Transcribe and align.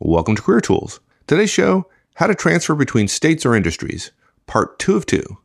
Welcome 0.00 0.36
to 0.36 0.42
Career 0.42 0.60
Tools. 0.60 1.00
Today's 1.26 1.50
show 1.50 1.88
How 2.14 2.26
to 2.28 2.34
Transfer 2.34 2.74
Between 2.74 3.08
States 3.08 3.44
or 3.44 3.54
Industries, 3.54 4.12
Part 4.46 4.78
2 4.78 4.96
of 4.96 5.06
2. 5.06 5.38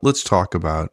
Let's 0.00 0.22
talk 0.22 0.54
about 0.54 0.92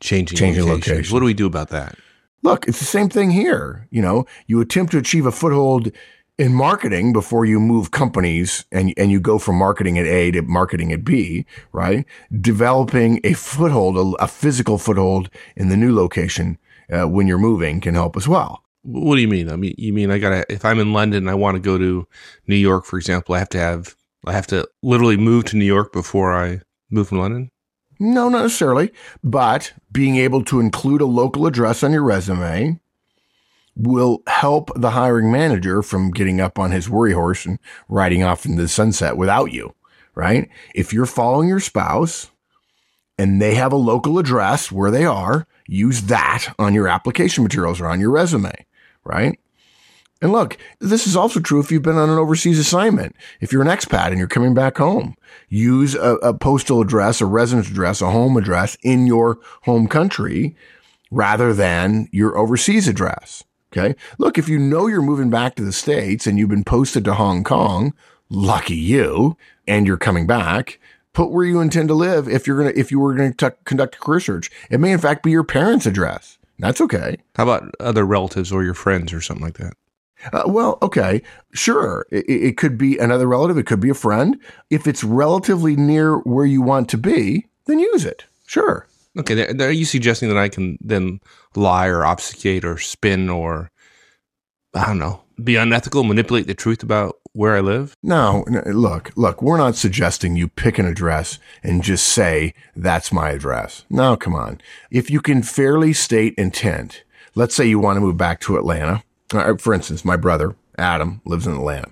changing, 0.00 0.36
Changing 0.36 0.64
locations. 0.64 0.88
location. 0.96 1.14
What 1.14 1.20
do 1.20 1.26
we 1.26 1.34
do 1.34 1.46
about 1.46 1.70
that? 1.70 1.96
Look, 2.44 2.68
it's 2.68 2.78
the 2.78 2.84
same 2.84 3.08
thing 3.08 3.30
here. 3.30 3.88
You 3.90 4.02
know, 4.02 4.26
you 4.46 4.60
attempt 4.60 4.92
to 4.92 4.98
achieve 4.98 5.24
a 5.24 5.32
foothold 5.32 5.90
in 6.36 6.52
marketing 6.52 7.14
before 7.14 7.46
you 7.46 7.58
move 7.58 7.90
companies 7.90 8.66
and, 8.70 8.92
and 8.98 9.10
you 9.10 9.18
go 9.18 9.38
from 9.38 9.56
marketing 9.56 9.98
at 9.98 10.04
A 10.04 10.30
to 10.32 10.42
marketing 10.42 10.92
at 10.92 11.04
B, 11.04 11.46
right? 11.72 12.04
Developing 12.38 13.18
a 13.24 13.32
foothold, 13.32 13.96
a, 13.96 14.22
a 14.22 14.28
physical 14.28 14.76
foothold 14.76 15.30
in 15.56 15.70
the 15.70 15.76
new 15.76 15.94
location 15.94 16.58
uh, 16.92 17.08
when 17.08 17.26
you're 17.26 17.38
moving 17.38 17.80
can 17.80 17.94
help 17.94 18.14
as 18.14 18.28
well. 18.28 18.62
What 18.82 19.14
do 19.14 19.22
you 19.22 19.28
mean? 19.28 19.48
I 19.48 19.56
mean, 19.56 19.74
you 19.78 19.94
mean 19.94 20.10
I 20.10 20.18
gotta 20.18 20.44
if 20.52 20.66
I'm 20.66 20.78
in 20.78 20.92
London 20.92 21.26
I 21.26 21.34
want 21.34 21.54
to 21.54 21.60
go 21.60 21.78
to 21.78 22.06
New 22.46 22.56
York, 22.56 22.84
for 22.84 22.98
example, 22.98 23.34
I 23.34 23.38
have 23.38 23.48
to 23.50 23.58
have 23.58 23.96
I 24.26 24.32
have 24.32 24.46
to 24.48 24.68
literally 24.82 25.16
move 25.16 25.46
to 25.46 25.56
New 25.56 25.64
York 25.64 25.94
before 25.94 26.34
I 26.34 26.60
move 26.90 27.08
from 27.08 27.20
London. 27.20 27.50
No, 28.04 28.28
not 28.28 28.42
necessarily, 28.42 28.92
but 29.22 29.72
being 29.90 30.16
able 30.16 30.44
to 30.44 30.60
include 30.60 31.00
a 31.00 31.06
local 31.06 31.46
address 31.46 31.82
on 31.82 31.90
your 31.90 32.02
resume 32.02 32.78
will 33.74 34.22
help 34.26 34.70
the 34.76 34.90
hiring 34.90 35.32
manager 35.32 35.82
from 35.82 36.10
getting 36.10 36.38
up 36.38 36.58
on 36.58 36.70
his 36.70 36.88
worry 36.88 37.14
horse 37.14 37.46
and 37.46 37.58
riding 37.88 38.22
off 38.22 38.44
into 38.44 38.60
the 38.60 38.68
sunset 38.68 39.16
without 39.16 39.52
you, 39.52 39.74
right? 40.14 40.50
If 40.74 40.92
you're 40.92 41.06
following 41.06 41.48
your 41.48 41.60
spouse 41.60 42.30
and 43.16 43.40
they 43.40 43.54
have 43.54 43.72
a 43.72 43.76
local 43.76 44.18
address 44.18 44.70
where 44.70 44.90
they 44.90 45.06
are, 45.06 45.46
use 45.66 46.02
that 46.02 46.54
on 46.58 46.74
your 46.74 46.88
application 46.88 47.42
materials 47.42 47.80
or 47.80 47.86
on 47.86 48.00
your 48.00 48.10
resume, 48.10 48.52
right? 49.02 49.40
And 50.24 50.32
look, 50.32 50.56
this 50.78 51.06
is 51.06 51.16
also 51.16 51.38
true 51.38 51.60
if 51.60 51.70
you've 51.70 51.82
been 51.82 51.98
on 51.98 52.08
an 52.08 52.16
overseas 52.16 52.58
assignment. 52.58 53.14
If 53.42 53.52
you're 53.52 53.60
an 53.60 53.68
expat 53.68 54.06
and 54.06 54.16
you're 54.16 54.26
coming 54.26 54.54
back 54.54 54.78
home, 54.78 55.16
use 55.50 55.94
a, 55.94 56.14
a 56.22 56.32
postal 56.32 56.80
address, 56.80 57.20
a 57.20 57.26
residence 57.26 57.68
address, 57.68 58.00
a 58.00 58.10
home 58.10 58.38
address 58.38 58.74
in 58.82 59.06
your 59.06 59.38
home 59.64 59.86
country 59.86 60.56
rather 61.10 61.52
than 61.52 62.08
your 62.10 62.38
overseas 62.38 62.88
address. 62.88 63.44
Okay. 63.70 63.94
Look, 64.16 64.38
if 64.38 64.48
you 64.48 64.58
know 64.58 64.86
you're 64.86 65.02
moving 65.02 65.28
back 65.28 65.56
to 65.56 65.62
the 65.62 65.74
States 65.74 66.26
and 66.26 66.38
you've 66.38 66.48
been 66.48 66.64
posted 66.64 67.04
to 67.04 67.12
Hong 67.12 67.44
Kong, 67.44 67.92
lucky 68.30 68.76
you, 68.76 69.36
and 69.68 69.86
you're 69.86 69.98
coming 69.98 70.26
back, 70.26 70.80
put 71.12 71.32
where 71.32 71.44
you 71.44 71.60
intend 71.60 71.88
to 71.88 71.94
live 71.94 72.30
if 72.30 72.46
you're 72.46 72.62
going 72.62 72.72
to, 72.72 72.80
if 72.80 72.90
you 72.90 72.98
were 72.98 73.12
going 73.12 73.34
to 73.34 73.54
conduct 73.66 73.96
a 73.96 73.98
career 73.98 74.20
search. 74.20 74.50
It 74.70 74.80
may 74.80 74.92
in 74.92 75.00
fact 75.00 75.22
be 75.22 75.32
your 75.32 75.44
parents' 75.44 75.84
address. 75.84 76.38
That's 76.58 76.80
okay. 76.80 77.18
How 77.36 77.42
about 77.42 77.74
other 77.78 78.06
relatives 78.06 78.50
or 78.50 78.64
your 78.64 78.72
friends 78.72 79.12
or 79.12 79.20
something 79.20 79.44
like 79.44 79.58
that? 79.58 79.74
Uh, 80.32 80.44
well, 80.46 80.78
okay, 80.82 81.22
sure. 81.52 82.06
It, 82.10 82.24
it 82.28 82.56
could 82.56 82.78
be 82.78 82.98
another 82.98 83.26
relative. 83.26 83.58
It 83.58 83.66
could 83.66 83.80
be 83.80 83.90
a 83.90 83.94
friend. 83.94 84.38
If 84.70 84.86
it's 84.86 85.04
relatively 85.04 85.76
near 85.76 86.18
where 86.18 86.46
you 86.46 86.62
want 86.62 86.88
to 86.90 86.98
be, 86.98 87.46
then 87.66 87.78
use 87.78 88.04
it. 88.04 88.24
Sure. 88.46 88.86
Okay, 89.18 89.46
are 89.46 89.70
you 89.70 89.84
suggesting 89.84 90.28
that 90.28 90.38
I 90.38 90.48
can 90.48 90.76
then 90.80 91.20
lie 91.54 91.86
or 91.86 92.04
obfuscate 92.04 92.64
or 92.64 92.78
spin 92.78 93.28
or 93.28 93.70
I 94.74 94.86
don't 94.86 94.98
know, 94.98 95.22
be 95.42 95.54
unethical, 95.56 96.02
manipulate 96.02 96.48
the 96.48 96.54
truth 96.54 96.82
about 96.82 97.16
where 97.32 97.56
I 97.56 97.60
live? 97.60 97.96
No, 98.02 98.44
no, 98.48 98.62
look, 98.66 99.12
look, 99.16 99.40
we're 99.40 99.56
not 99.56 99.76
suggesting 99.76 100.36
you 100.36 100.48
pick 100.48 100.78
an 100.78 100.86
address 100.86 101.38
and 101.62 101.82
just 101.82 102.08
say, 102.08 102.54
that's 102.74 103.12
my 103.12 103.30
address. 103.30 103.84
No, 103.88 104.16
come 104.16 104.34
on. 104.34 104.60
If 104.90 105.10
you 105.10 105.20
can 105.20 105.42
fairly 105.42 105.92
state 105.92 106.34
intent, 106.36 107.04
let's 107.36 107.54
say 107.54 107.66
you 107.66 107.78
want 107.78 107.96
to 107.96 108.00
move 108.00 108.16
back 108.16 108.40
to 108.40 108.56
Atlanta. 108.56 109.04
Uh, 109.32 109.54
For 109.56 109.74
instance, 109.74 110.04
my 110.04 110.16
brother, 110.16 110.54
Adam, 110.78 111.20
lives 111.24 111.46
in 111.46 111.54
Atlanta. 111.54 111.90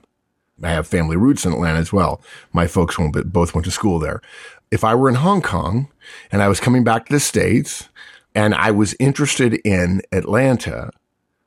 I 0.63 0.69
have 0.69 0.87
family 0.87 1.17
roots 1.17 1.45
in 1.45 1.53
Atlanta 1.53 1.79
as 1.79 1.93
well. 1.93 2.21
My 2.53 2.67
folks 2.67 2.97
both 3.25 3.55
went 3.55 3.65
to 3.65 3.71
school 3.71 3.99
there. 3.99 4.21
If 4.71 4.85
I 4.85 4.95
were 4.95 5.09
in 5.09 5.17
Hong 5.17 5.43
Kong 5.43 5.89
and 6.31 6.43
I 6.43 6.49
was 6.49 6.61
coming 6.61 6.85
back 6.85 7.07
to 7.07 7.13
the 7.13 7.21
States 7.21 7.89
and 8.35 8.55
I 8.55 8.71
was 8.71 8.95
interested 9.01 9.55
in 9.65 10.03
Atlanta, 10.13 10.91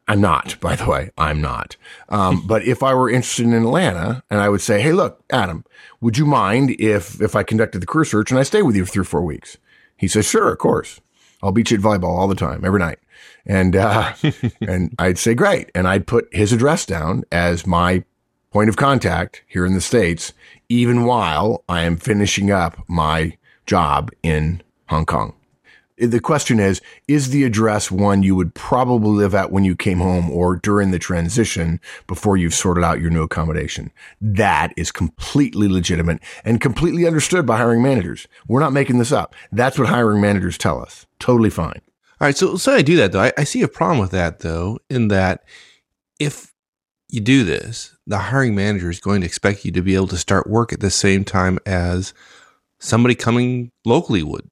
I'm 0.08 0.22
not, 0.22 0.60
by 0.62 0.76
the 0.76 0.90
way, 0.90 1.12
I'm 1.18 1.40
not. 1.40 1.78
Um, 2.10 2.46
but 2.46 2.64
if 2.64 2.84
I 2.84 2.94
were 2.94 3.10
interested 3.10 3.46
in 3.46 3.54
Atlanta 3.54 4.24
and 4.30 4.42
I 4.42 4.50
would 4.50 4.62
say, 4.62 4.82
Hey, 4.82 4.92
look, 4.92 5.24
Adam, 5.32 5.64
would 6.02 6.18
you 6.18 6.26
mind 6.26 6.72
if, 6.72 7.22
if 7.22 7.36
I 7.36 7.44
conducted 7.44 7.82
the 7.82 7.88
career 7.88 8.06
search 8.06 8.32
and 8.32 8.40
I 8.40 8.44
stay 8.44 8.62
with 8.62 8.76
you 8.76 8.86
for 8.86 8.92
three 8.92 9.02
or 9.02 9.06
four 9.06 9.22
weeks? 9.24 9.58
He 9.98 10.08
says, 10.08 10.26
sure, 10.28 10.52
of 10.52 10.58
course. 10.58 11.00
I'll 11.46 11.52
beat 11.52 11.70
you 11.70 11.78
at 11.78 11.84
volleyball 11.84 12.18
all 12.18 12.28
the 12.28 12.34
time, 12.34 12.66
every 12.66 12.80
night. 12.80 12.98
And, 13.46 13.76
uh, 13.76 14.14
and 14.68 14.96
I'd 14.98 15.20
say, 15.20 15.36
great. 15.36 15.70
And 15.76 15.88
I'd 15.88 16.08
put 16.08 16.28
his 16.34 16.52
address 16.52 16.88
down 16.88 17.24
as 17.32 17.68
my 17.68 18.04
point 18.52 18.70
of 18.70 18.78
contact 18.78 19.44
here 19.48 19.66
in 19.66 19.76
the 19.76 19.82
States, 19.82 20.34
even 20.70 21.06
while 21.06 21.64
I 21.70 21.84
am 21.84 21.98
finishing 21.98 22.50
up 22.50 22.84
my 22.88 23.38
job 23.68 24.12
in 24.24 24.64
Hong 24.90 25.06
Kong. 25.06 25.36
The 25.98 26.20
question 26.20 26.60
is, 26.60 26.82
is 27.08 27.30
the 27.30 27.46
address 27.46 27.90
one 27.90 28.22
you 28.22 28.36
would 28.36 28.54
probably 28.54 29.12
live 29.12 29.34
at 29.34 29.52
when 29.52 29.64
you 29.64 29.78
came 29.78 30.00
home 30.00 30.30
or 30.30 30.58
during 30.58 30.92
the 30.92 31.00
transition 31.00 31.80
before 32.06 32.36
you've 32.36 32.54
sorted 32.54 32.84
out 32.84 33.00
your 33.00 33.10
new 33.10 33.24
accommodation? 33.24 33.92
That 34.20 34.74
is 34.76 34.92
completely 34.92 35.70
legitimate 35.70 36.20
and 36.44 36.60
completely 36.60 37.08
understood 37.08 37.46
by 37.46 37.58
hiring 37.58 37.82
managers. 37.82 38.28
We're 38.46 38.60
not 38.60 38.74
making 38.74 38.98
this 38.98 39.14
up. 39.14 39.36
That's 39.54 39.80
what 39.80 39.88
hiring 39.88 40.20
managers 40.20 40.58
tell 40.58 40.82
us. 40.82 41.06
Totally 41.20 41.50
fine. 41.50 41.82
All 42.20 42.28
right, 42.28 42.36
so 42.36 42.58
so 42.58 42.74
I 42.74 42.82
do 42.82 42.98
that 42.98 43.14
though. 43.14 43.22
I, 43.22 43.34
I 43.38 43.44
see 43.46 43.62
a 43.62 43.68
problem 43.68 44.00
with 44.00 44.12
that 44.12 44.40
though, 44.40 44.80
in 44.90 45.08
that 45.10 45.44
if 46.20 46.54
you 47.10 47.22
do 47.22 47.44
this, 47.44 47.96
the 48.08 48.18
hiring 48.18 48.56
manager 48.56 48.90
is 48.90 49.00
going 49.00 49.22
to 49.22 49.28
expect 49.28 49.64
you 49.64 49.72
to 49.72 49.82
be 49.82 49.96
able 49.96 50.08
to 50.08 50.18
start 50.18 50.50
work 50.50 50.74
at 50.74 50.82
the 50.82 50.90
same 50.90 51.24
time 51.24 51.60
as 51.66 52.14
somebody 52.80 53.16
coming 53.16 53.72
locally 53.86 54.24
would, 54.24 54.48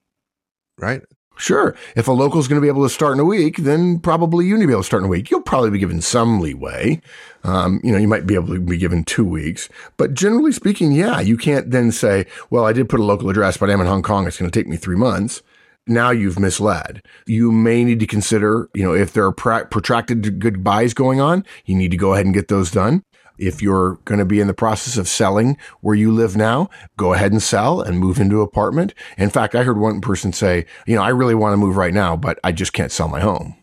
right? 0.78 1.02
Sure. 1.44 1.76
If 1.98 2.08
a 2.08 2.14
local's 2.14 2.48
going 2.48 2.56
to 2.56 2.62
be 2.62 2.70
able 2.70 2.84
to 2.84 2.90
start 2.90 3.12
in 3.12 3.20
a 3.20 3.26
week, 3.26 3.58
then 3.58 4.00
probably 4.00 4.46
you 4.46 4.56
need 4.56 4.62
to 4.62 4.68
be 4.68 4.72
able 4.72 4.84
to 4.84 4.86
start 4.86 5.04
in 5.04 5.08
a 5.08 5.10
week. 5.10 5.30
You'll 5.30 5.42
probably 5.42 5.72
be 5.72 5.78
given 5.78 6.00
some 6.00 6.40
leeway. 6.40 7.02
Um, 7.44 7.82
you 7.84 7.92
know, 7.92 7.98
you 7.98 8.08
might 8.08 8.26
be 8.26 8.36
able 8.36 8.54
to 8.54 8.62
be 8.62 8.78
given 8.78 9.04
two 9.04 9.26
weeks, 9.26 9.68
but 9.98 10.14
generally 10.14 10.54
speaking, 10.54 10.94
yeah, 10.94 11.20
you 11.20 11.36
can't 11.36 11.70
then 11.70 11.92
say, 11.92 12.28
well, 12.50 12.66
I 12.66 12.72
did 12.72 12.88
put 12.88 13.02
a 13.02 13.04
local 13.04 13.30
address, 13.30 13.58
but 13.58 13.70
I'm 13.70 13.82
in 13.82 13.88
Hong 13.88 14.04
Kong. 14.04 14.26
It's 14.26 14.38
going 14.38 14.50
to 14.50 14.58
take 14.58 14.70
me 14.70 14.78
three 14.78 14.96
months. 14.96 15.42
Now 15.86 16.12
you've 16.12 16.40
misled. 16.40 17.02
You 17.28 17.52
may 17.52 17.84
need 17.84 18.00
to 18.00 18.08
consider, 18.08 18.70
you 18.74 18.84
know, 18.84 18.94
if 18.94 19.12
there 19.12 19.26
are 19.26 19.34
protracted 19.34 20.40
goodbyes 20.40 20.94
going 20.94 21.20
on, 21.20 21.46
you 21.66 21.76
need 21.76 21.92
to 21.92 21.98
go 21.98 22.14
ahead 22.14 22.26
and 22.26 22.34
get 22.34 22.48
those 22.48 22.72
done. 22.72 23.04
If 23.38 23.62
you're 23.62 23.96
going 24.06 24.20
to 24.20 24.26
be 24.26 24.40
in 24.40 24.48
the 24.48 24.54
process 24.54 24.98
of 24.98 25.08
selling 25.08 25.58
where 25.82 25.96
you 25.96 26.12
live 26.12 26.38
now, 26.38 26.70
go 26.98 27.14
ahead 27.14 27.32
and 27.32 27.42
sell 27.42 27.82
and 27.82 28.00
move 28.00 28.20
into 28.20 28.38
an 28.38 28.44
apartment. 28.44 28.94
In 29.18 29.30
fact, 29.30 29.56
I 29.56 29.64
heard 29.64 29.78
one 29.78 30.02
person 30.02 30.34
say, 30.34 30.66
you 30.86 30.96
know, 30.96 31.02
I 31.02 31.10
really 31.10 31.36
want 31.36 31.54
to 31.54 31.58
move 31.58 31.76
right 31.76 31.94
now, 31.94 32.16
but 32.16 32.40
I 32.44 32.52
just 32.52 32.74
can't 32.74 32.92
sell 32.92 33.08
my 33.08 33.20
home. 33.20 33.56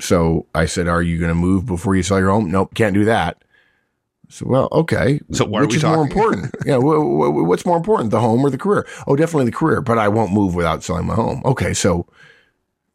So 0.00 0.46
I 0.54 0.66
said, 0.66 0.88
are 0.88 1.02
you 1.02 1.18
going 1.18 1.30
to 1.30 1.34
move 1.34 1.66
before 1.66 1.94
you 1.94 2.02
sell 2.02 2.18
your 2.18 2.30
home? 2.30 2.50
Nope, 2.50 2.74
can't 2.74 2.94
do 2.94 3.04
that. 3.04 3.42
So, 4.28 4.46
well, 4.46 4.68
okay. 4.72 5.20
So 5.32 5.44
why 5.44 5.60
are 5.60 5.62
Which 5.62 5.72
we 5.72 5.76
is 5.76 5.84
more 5.84 6.02
important? 6.02 6.54
yeah. 6.66 6.78
wh- 6.78 6.98
wh- 6.98 7.46
what's 7.46 7.64
more 7.64 7.76
important, 7.76 8.10
the 8.10 8.20
home 8.20 8.44
or 8.44 8.50
the 8.50 8.58
career? 8.58 8.86
Oh, 9.06 9.14
definitely 9.14 9.46
the 9.46 9.56
career, 9.56 9.80
but 9.80 9.98
I 9.98 10.08
won't 10.08 10.32
move 10.32 10.54
without 10.54 10.82
selling 10.82 11.06
my 11.06 11.14
home. 11.14 11.42
Okay. 11.44 11.72
So 11.72 12.06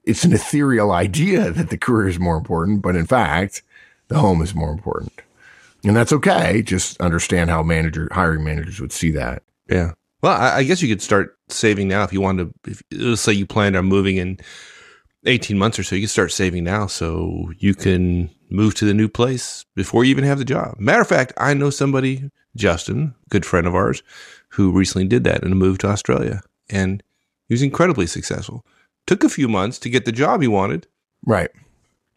it's 0.04 0.24
an 0.24 0.34
ethereal 0.34 0.92
idea 0.92 1.52
that 1.52 1.70
the 1.70 1.78
career 1.78 2.10
is 2.10 2.20
more 2.20 2.38
important, 2.38 2.82
but 2.82 2.96
in 2.96 3.06
fact, 3.06 3.64
the 4.10 4.20
home 4.20 4.42
is 4.42 4.54
more 4.54 4.72
important. 4.72 5.14
And 5.84 5.96
that's 5.96 6.14
okay. 6.14 6.62
Just 6.62 7.00
understand 7.02 7.50
how 7.50 7.64
manager, 7.64 8.08
hiring 8.12 8.44
managers 8.44 8.80
would 8.80 8.92
see 8.92 9.12
that. 9.12 9.44
Yeah. 9.70 9.94
Well, 10.22 10.34
I, 10.34 10.58
I 10.58 10.64
guess 10.64 10.82
you 10.82 10.88
could 10.88 11.02
start 11.02 11.38
saving 11.50 11.88
now 11.88 12.04
if 12.04 12.14
you 12.14 12.22
wanted 12.22 12.54
to. 12.64 12.72
If, 12.72 12.84
let's 12.92 13.22
say 13.22 13.34
you 13.34 13.46
planned 13.46 13.76
on 13.76 13.86
moving 13.86 14.18
in 14.18 14.40
18 15.26 15.58
months 15.58 15.80
or 15.80 15.84
so, 15.84 15.96
you 15.96 16.02
can 16.02 16.10
start 16.10 16.32
saving 16.32 16.64
now 16.64 16.88
so 16.88 17.52
you 17.58 17.74
can 17.74 18.30
move 18.50 18.76
to 18.76 18.86
the 18.86 18.94
new 18.94 19.08
place 19.08 19.66
before 19.76 20.04
you 20.04 20.12
even 20.12 20.24
have 20.24 20.38
the 20.38 20.46
job. 20.46 20.76
Matter 20.78 21.02
of 21.02 21.08
fact, 21.08 21.34
I 21.38 21.54
know 21.54 21.70
somebody, 21.70 22.30
Justin, 22.56 23.16
good 23.30 23.46
friend 23.46 23.66
of 23.66 23.76
ours, 23.76 24.04
who 24.50 24.72
recently 24.72 25.08
did 25.08 25.24
that 25.24 25.44
and 25.44 25.58
moved 25.58 25.82
to 25.82 25.88
Australia. 25.88 26.42
And 26.70 27.02
he 27.48 27.54
was 27.54 27.62
incredibly 27.64 28.08
successful. 28.08 28.66
Took 29.08 29.24
a 29.24 29.30
few 29.30 29.48
months 29.48 29.80
to 29.80 29.90
get 29.90 30.06
the 30.06 30.12
job 30.12 30.42
he 30.42 30.48
wanted. 30.48 30.88
Right. 31.26 31.50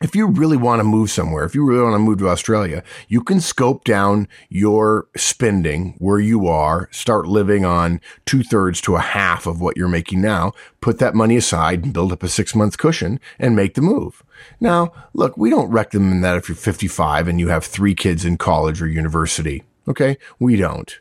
If 0.05 0.15
you 0.15 0.27
really 0.27 0.59
want 0.59 0.81
to 0.81 0.85
move 0.85 1.11
somewhere, 1.11 1.45
if 1.45 1.55
you 1.55 1.65
really 1.65 1.83
want 1.83 1.95
to 1.95 1.99
move 1.99 2.19
to 2.19 2.29
Australia, 2.29 2.85
you 3.09 3.23
can 3.23 3.41
scope 3.41 3.85
down 3.85 4.29
your 4.51 5.09
spending 5.17 5.95
where 5.97 6.21
you 6.21 6.47
are, 6.47 6.91
start 6.93 7.27
living 7.27 7.65
on 7.65 8.03
two 8.27 8.43
thirds 8.43 8.83
to 8.83 8.97
a 8.97 9.01
half 9.01 9.47
of 9.47 9.63
what 9.63 9.79
you're 9.79 9.89
making 9.89 10.21
now, 10.21 10.53
put 10.83 10.99
that 10.99 11.15
money 11.15 11.39
aside 11.39 11.85
and 11.85 11.95
build 11.95 12.13
up 12.13 12.23
a 12.23 12.29
six 12.29 12.55
month 12.55 12.77
cushion 12.77 13.19
and 13.39 13.57
make 13.57 13.73
the 13.73 13.81
move. 13.81 14.23
Now, 14.61 14.93
look, 15.15 15.39
we 15.39 15.49
don't 15.49 15.71
recommend 15.71 16.23
that 16.23 16.37
if 16.37 16.51
you're 16.51 16.57
55 16.57 17.27
and 17.27 17.41
you 17.41 17.49
have 17.49 17.65
three 17.65 17.95
kids 17.95 18.27
in 18.27 18.37
college 18.37 18.83
or 18.83 18.87
university. 18.87 19.63
Okay. 19.89 20.19
We 20.39 20.57
don't. 20.57 21.01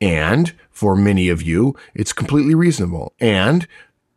And 0.00 0.54
for 0.70 0.94
many 0.94 1.28
of 1.28 1.42
you, 1.42 1.74
it's 1.92 2.12
completely 2.12 2.54
reasonable. 2.54 3.14
And 3.18 3.66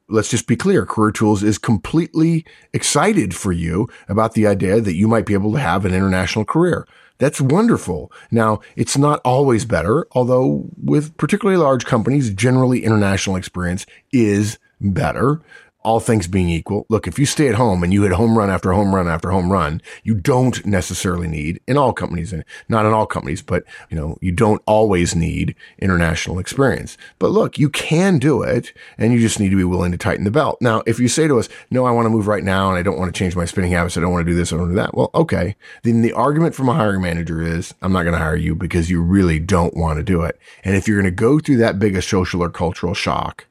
let's 0.10 0.30
just 0.30 0.48
be 0.48 0.56
clear. 0.56 0.86
Career 0.86 1.12
Tools 1.12 1.44
is 1.44 1.58
completely 1.58 2.46
excited 2.74 3.36
for 3.36 3.52
you 3.52 3.88
about 4.08 4.34
the 4.34 4.48
idea 4.48 4.82
that 4.82 4.96
you 4.96 5.08
might 5.08 5.26
be 5.26 5.34
able 5.34 5.52
to 5.54 5.60
have 5.60 5.86
an 5.86 5.94
international 5.94 6.46
career. 6.46 6.88
That's 7.20 7.42
wonderful. 7.42 8.12
Now, 8.30 8.60
it's 8.76 8.98
not 8.98 9.22
always 9.26 9.66
better, 9.66 10.06
although 10.12 10.70
with 10.82 11.18
particularly 11.18 11.58
large 11.58 11.86
companies, 11.86 12.30
generally 12.30 12.84
international 12.84 13.36
experience 13.36 13.86
is 14.12 14.60
better 14.80 15.42
all 15.88 16.02
things 16.02 16.28
being 16.28 16.50
equal, 16.50 16.86
look, 16.90 17.08
if 17.08 17.18
you 17.18 17.26
stay 17.26 17.48
at 17.48 17.56
home 17.56 17.82
and 17.82 17.94
you 17.94 18.04
hit 18.04 18.12
home 18.12 18.38
run 18.38 18.50
after 18.50 18.74
home 18.74 18.94
run 18.94 19.08
after 19.08 19.32
home 19.32 19.50
run, 19.50 19.82
you 20.04 20.14
don't 20.14 20.66
necessarily 20.66 21.30
need 21.30 21.62
in 21.66 21.78
all 21.78 21.94
companies 21.94 22.34
and 22.34 22.44
not 22.68 22.86
in 22.86 22.92
all 22.92 23.06
companies, 23.06 23.42
but 23.42 23.64
you 23.90 23.96
know, 23.96 24.18
you 24.20 24.34
don't 24.34 24.62
always 24.66 25.16
need 25.16 25.56
international 25.80 26.40
experience. 26.40 26.98
But 27.20 27.32
look, 27.32 27.58
you 27.58 27.70
can 27.70 28.20
do 28.20 28.44
it 28.44 28.74
and 28.98 29.14
you 29.14 29.20
just 29.20 29.40
need 29.40 29.48
to 29.48 29.56
be 29.56 29.64
willing 29.64 29.94
to 29.94 29.98
tighten 29.98 30.26
the 30.26 30.30
belt. 30.30 30.58
Now, 30.60 30.84
if 30.86 31.00
you 31.00 31.08
say 31.08 31.26
to 31.26 31.40
us, 31.40 31.48
no, 31.72 31.86
I 31.86 31.92
want 31.92 32.06
to 32.06 32.10
move 32.10 32.28
right 32.28 32.44
now 32.44 32.68
and 32.68 32.78
I 32.78 32.84
don't 32.84 33.00
want 33.00 33.16
to 33.16 33.18
change 33.18 33.38
my 33.38 33.46
spending 33.46 33.72
habits. 33.72 33.96
I 33.96 34.02
don't 34.02 34.12
want 34.12 34.28
to 34.28 34.32
do 34.32 34.36
this. 34.38 34.52
I 34.52 34.58
don't 34.58 34.64
want 34.64 34.72
to 34.72 34.76
do 34.76 34.82
that. 34.82 34.94
Well, 34.94 35.10
okay. 35.16 35.56
Then 35.84 36.02
the 36.02 36.12
argument 36.12 36.54
from 36.54 36.68
a 36.68 36.74
hiring 36.74 37.02
manager 37.02 37.42
is 37.42 37.74
I'm 37.82 37.94
not 37.94 38.04
going 38.04 38.12
to 38.12 38.20
hire 38.20 38.36
you 38.36 38.56
because 38.56 38.90
you 38.90 39.02
really 39.02 39.40
don't 39.40 39.78
want 39.78 40.00
to 40.00 40.04
do 40.04 40.24
it. 40.24 40.38
And 40.66 40.76
if 40.76 40.86
you're 40.86 41.02
going 41.02 41.16
to 41.16 41.16
go 41.16 41.40
through 41.40 41.58
that 41.58 41.80
big 41.80 41.96
a 41.96 42.02
social 42.02 42.44
or 42.44 42.50
cultural 42.50 42.94
shock, 42.94 43.46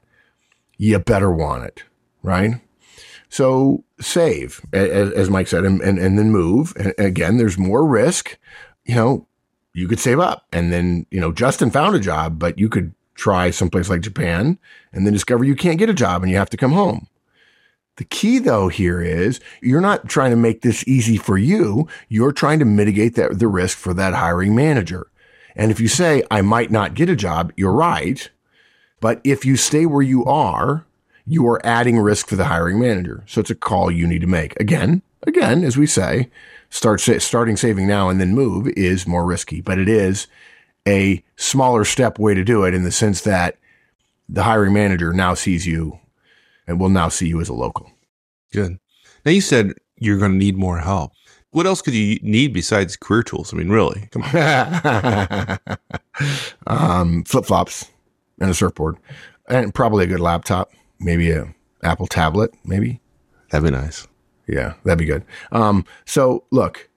you 0.76 0.98
better 0.98 1.32
want 1.32 1.64
it 1.64 1.82
right? 2.26 2.60
So 3.28 3.84
save, 4.00 4.60
as, 4.72 5.30
Mike 5.30 5.48
said, 5.48 5.64
and, 5.64 5.80
and, 5.80 5.98
and 5.98 6.18
then 6.18 6.30
move. 6.30 6.74
And 6.76 6.92
again, 6.98 7.38
there's 7.38 7.56
more 7.56 7.86
risk. 7.86 8.36
You 8.84 8.94
know, 8.94 9.26
you 9.72 9.88
could 9.88 10.00
save 10.00 10.18
up 10.18 10.46
and 10.52 10.72
then, 10.72 11.06
you 11.10 11.20
know, 11.20 11.32
Justin 11.32 11.70
found 11.70 11.94
a 11.94 12.00
job, 12.00 12.38
but 12.38 12.58
you 12.58 12.68
could 12.68 12.94
try 13.14 13.50
someplace 13.50 13.88
like 13.88 14.00
Japan 14.00 14.58
and 14.92 15.06
then 15.06 15.12
discover 15.12 15.44
you 15.44 15.56
can't 15.56 15.78
get 15.78 15.88
a 15.88 15.94
job 15.94 16.22
and 16.22 16.30
you 16.30 16.36
have 16.36 16.50
to 16.50 16.56
come 16.56 16.72
home. 16.72 17.08
The 17.96 18.04
key 18.04 18.38
though 18.38 18.68
here 18.68 19.00
is 19.00 19.40
you're 19.62 19.80
not 19.80 20.08
trying 20.08 20.30
to 20.30 20.36
make 20.36 20.62
this 20.62 20.86
easy 20.86 21.16
for 21.16 21.38
you. 21.38 21.88
You're 22.08 22.32
trying 22.32 22.58
to 22.58 22.64
mitigate 22.64 23.14
that, 23.14 23.38
the 23.38 23.48
risk 23.48 23.78
for 23.78 23.94
that 23.94 24.14
hiring 24.14 24.54
manager. 24.54 25.06
And 25.54 25.70
if 25.70 25.80
you 25.80 25.88
say, 25.88 26.22
I 26.30 26.42
might 26.42 26.70
not 26.70 26.94
get 26.94 27.08
a 27.08 27.16
job, 27.16 27.52
you're 27.56 27.72
right. 27.72 28.30
But 29.00 29.20
if 29.24 29.44
you 29.44 29.56
stay 29.56 29.86
where 29.86 30.02
you 30.02 30.24
are, 30.26 30.84
you 31.26 31.46
are 31.48 31.64
adding 31.66 31.98
risk 31.98 32.28
for 32.28 32.36
the 32.36 32.44
hiring 32.44 32.80
manager. 32.80 33.24
So 33.26 33.40
it's 33.40 33.50
a 33.50 33.54
call 33.54 33.90
you 33.90 34.06
need 34.06 34.20
to 34.20 34.26
make. 34.26 34.58
Again, 34.60 35.02
again, 35.26 35.64
as 35.64 35.76
we 35.76 35.86
say, 35.86 36.30
start 36.70 37.00
starting 37.00 37.56
saving 37.56 37.86
now 37.86 38.08
and 38.08 38.20
then 38.20 38.34
move 38.34 38.68
is 38.68 39.06
more 39.06 39.26
risky, 39.26 39.60
but 39.60 39.78
it 39.78 39.88
is 39.88 40.28
a 40.86 41.22
smaller 41.36 41.84
step 41.84 42.18
way 42.18 42.34
to 42.34 42.44
do 42.44 42.64
it 42.64 42.74
in 42.74 42.84
the 42.84 42.92
sense 42.92 43.22
that 43.22 43.58
the 44.28 44.44
hiring 44.44 44.72
manager 44.72 45.12
now 45.12 45.34
sees 45.34 45.66
you 45.66 45.98
and 46.66 46.80
will 46.80 46.88
now 46.88 47.08
see 47.08 47.26
you 47.26 47.40
as 47.40 47.48
a 47.48 47.54
local. 47.54 47.90
Good. 48.52 48.78
Now 49.24 49.32
you 49.32 49.40
said 49.40 49.74
you're 49.98 50.18
going 50.18 50.32
to 50.32 50.38
need 50.38 50.56
more 50.56 50.78
help. 50.78 51.12
What 51.50 51.66
else 51.66 51.80
could 51.82 51.94
you 51.94 52.18
need 52.22 52.52
besides 52.52 52.96
career 52.96 53.22
tools? 53.22 53.52
I 53.52 53.56
mean, 53.56 53.70
really? 53.70 54.08
Come 54.10 54.22
on. 54.22 55.58
um, 56.66 57.24
flip 57.24 57.46
flops 57.46 57.90
and 58.40 58.50
a 58.50 58.54
surfboard 58.54 58.98
and 59.48 59.74
probably 59.74 60.04
a 60.04 60.08
good 60.08 60.20
laptop 60.20 60.70
maybe 60.98 61.30
a 61.30 61.54
Apple 61.82 62.06
tablet, 62.06 62.52
maybe. 62.64 63.00
That'd 63.50 63.70
be 63.70 63.76
nice. 63.76 64.06
Yeah, 64.46 64.74
that'd 64.84 64.98
be 64.98 65.04
good. 65.04 65.24
Um, 65.52 65.84
so 66.04 66.44
look, 66.50 66.88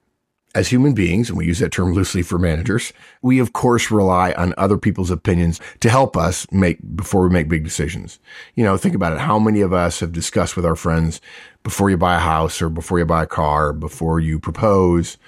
as 0.54 0.68
human 0.68 0.94
beings, 0.94 1.28
and 1.28 1.38
we 1.38 1.46
use 1.46 1.60
that 1.60 1.70
term 1.70 1.92
loosely 1.92 2.22
for 2.22 2.38
managers, 2.38 2.92
we 3.22 3.38
of 3.38 3.52
course 3.52 3.90
rely 3.90 4.32
on 4.32 4.54
other 4.56 4.76
people's 4.76 5.10
opinions 5.10 5.60
to 5.80 5.88
help 5.88 6.16
us 6.16 6.46
make 6.50 6.78
before 6.96 7.22
we 7.22 7.30
make 7.30 7.48
big 7.48 7.62
decisions. 7.62 8.18
You 8.54 8.64
know, 8.64 8.76
think 8.76 8.94
about 8.94 9.12
it. 9.12 9.20
How 9.20 9.38
many 9.38 9.60
of 9.60 9.72
us 9.72 10.00
have 10.00 10.12
discussed 10.12 10.56
with 10.56 10.66
our 10.66 10.76
friends 10.76 11.20
before 11.62 11.90
you 11.90 11.96
buy 11.96 12.16
a 12.16 12.20
house 12.20 12.60
or 12.60 12.68
before 12.68 12.98
you 12.98 13.04
buy 13.04 13.22
a 13.22 13.28
car, 13.28 13.72
before 13.72 14.18
you 14.18 14.40
propose, 14.40 15.18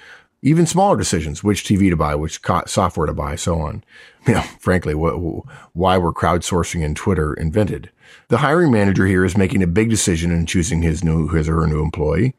even 0.43 0.67
smaller 0.67 0.97
decisions, 0.97 1.45
which 1.45 1.65
TV 1.65 1.89
to 1.89 1.97
buy, 1.97 2.15
which 2.17 2.41
software 2.67 3.07
to 3.07 3.15
buy, 3.15 3.37
so 3.37 3.61
on. 3.61 3.85
You 4.25 4.35
know, 4.35 4.43
frankly, 4.61 4.95
wh- 4.95 5.45
why 5.75 5.99
were 5.99 6.13
crowdsourcing 6.13 6.85
and 6.85 6.95
Twitter 6.95 7.35
invented? 7.35 7.91
The 8.29 8.39
hiring 8.39 8.71
manager 8.71 9.05
here 9.05 9.25
is 9.25 9.37
making 9.37 9.65
a 9.65 9.67
big 9.67 9.91
decision 9.91 10.31
in 10.31 10.47
choosing 10.47 10.81
his 10.81 11.03
new, 11.03 11.27
his 11.27 11.49
or 11.49 11.57
her 11.57 11.67
new 11.67 11.83
employee. 11.83 12.37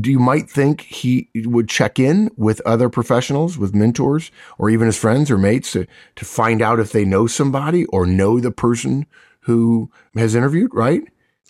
Do 0.00 0.10
you 0.10 0.18
might 0.18 0.48
think 0.48 0.80
he 0.80 1.28
would 1.34 1.68
check 1.68 1.98
in 1.98 2.30
with 2.38 2.62
other 2.64 2.88
professionals, 2.88 3.58
with 3.58 3.74
mentors, 3.74 4.30
or 4.56 4.70
even 4.70 4.86
his 4.86 4.96
friends 4.96 5.30
or 5.30 5.36
mates 5.36 5.72
to, 5.72 5.86
to 6.16 6.24
find 6.24 6.62
out 6.62 6.80
if 6.80 6.90
they 6.90 7.04
know 7.04 7.26
somebody 7.26 7.84
or 7.86 8.06
know 8.06 8.40
the 8.40 8.50
person 8.50 9.04
who 9.40 9.90
has 10.14 10.34
interviewed, 10.34 10.72
right? 10.72 11.02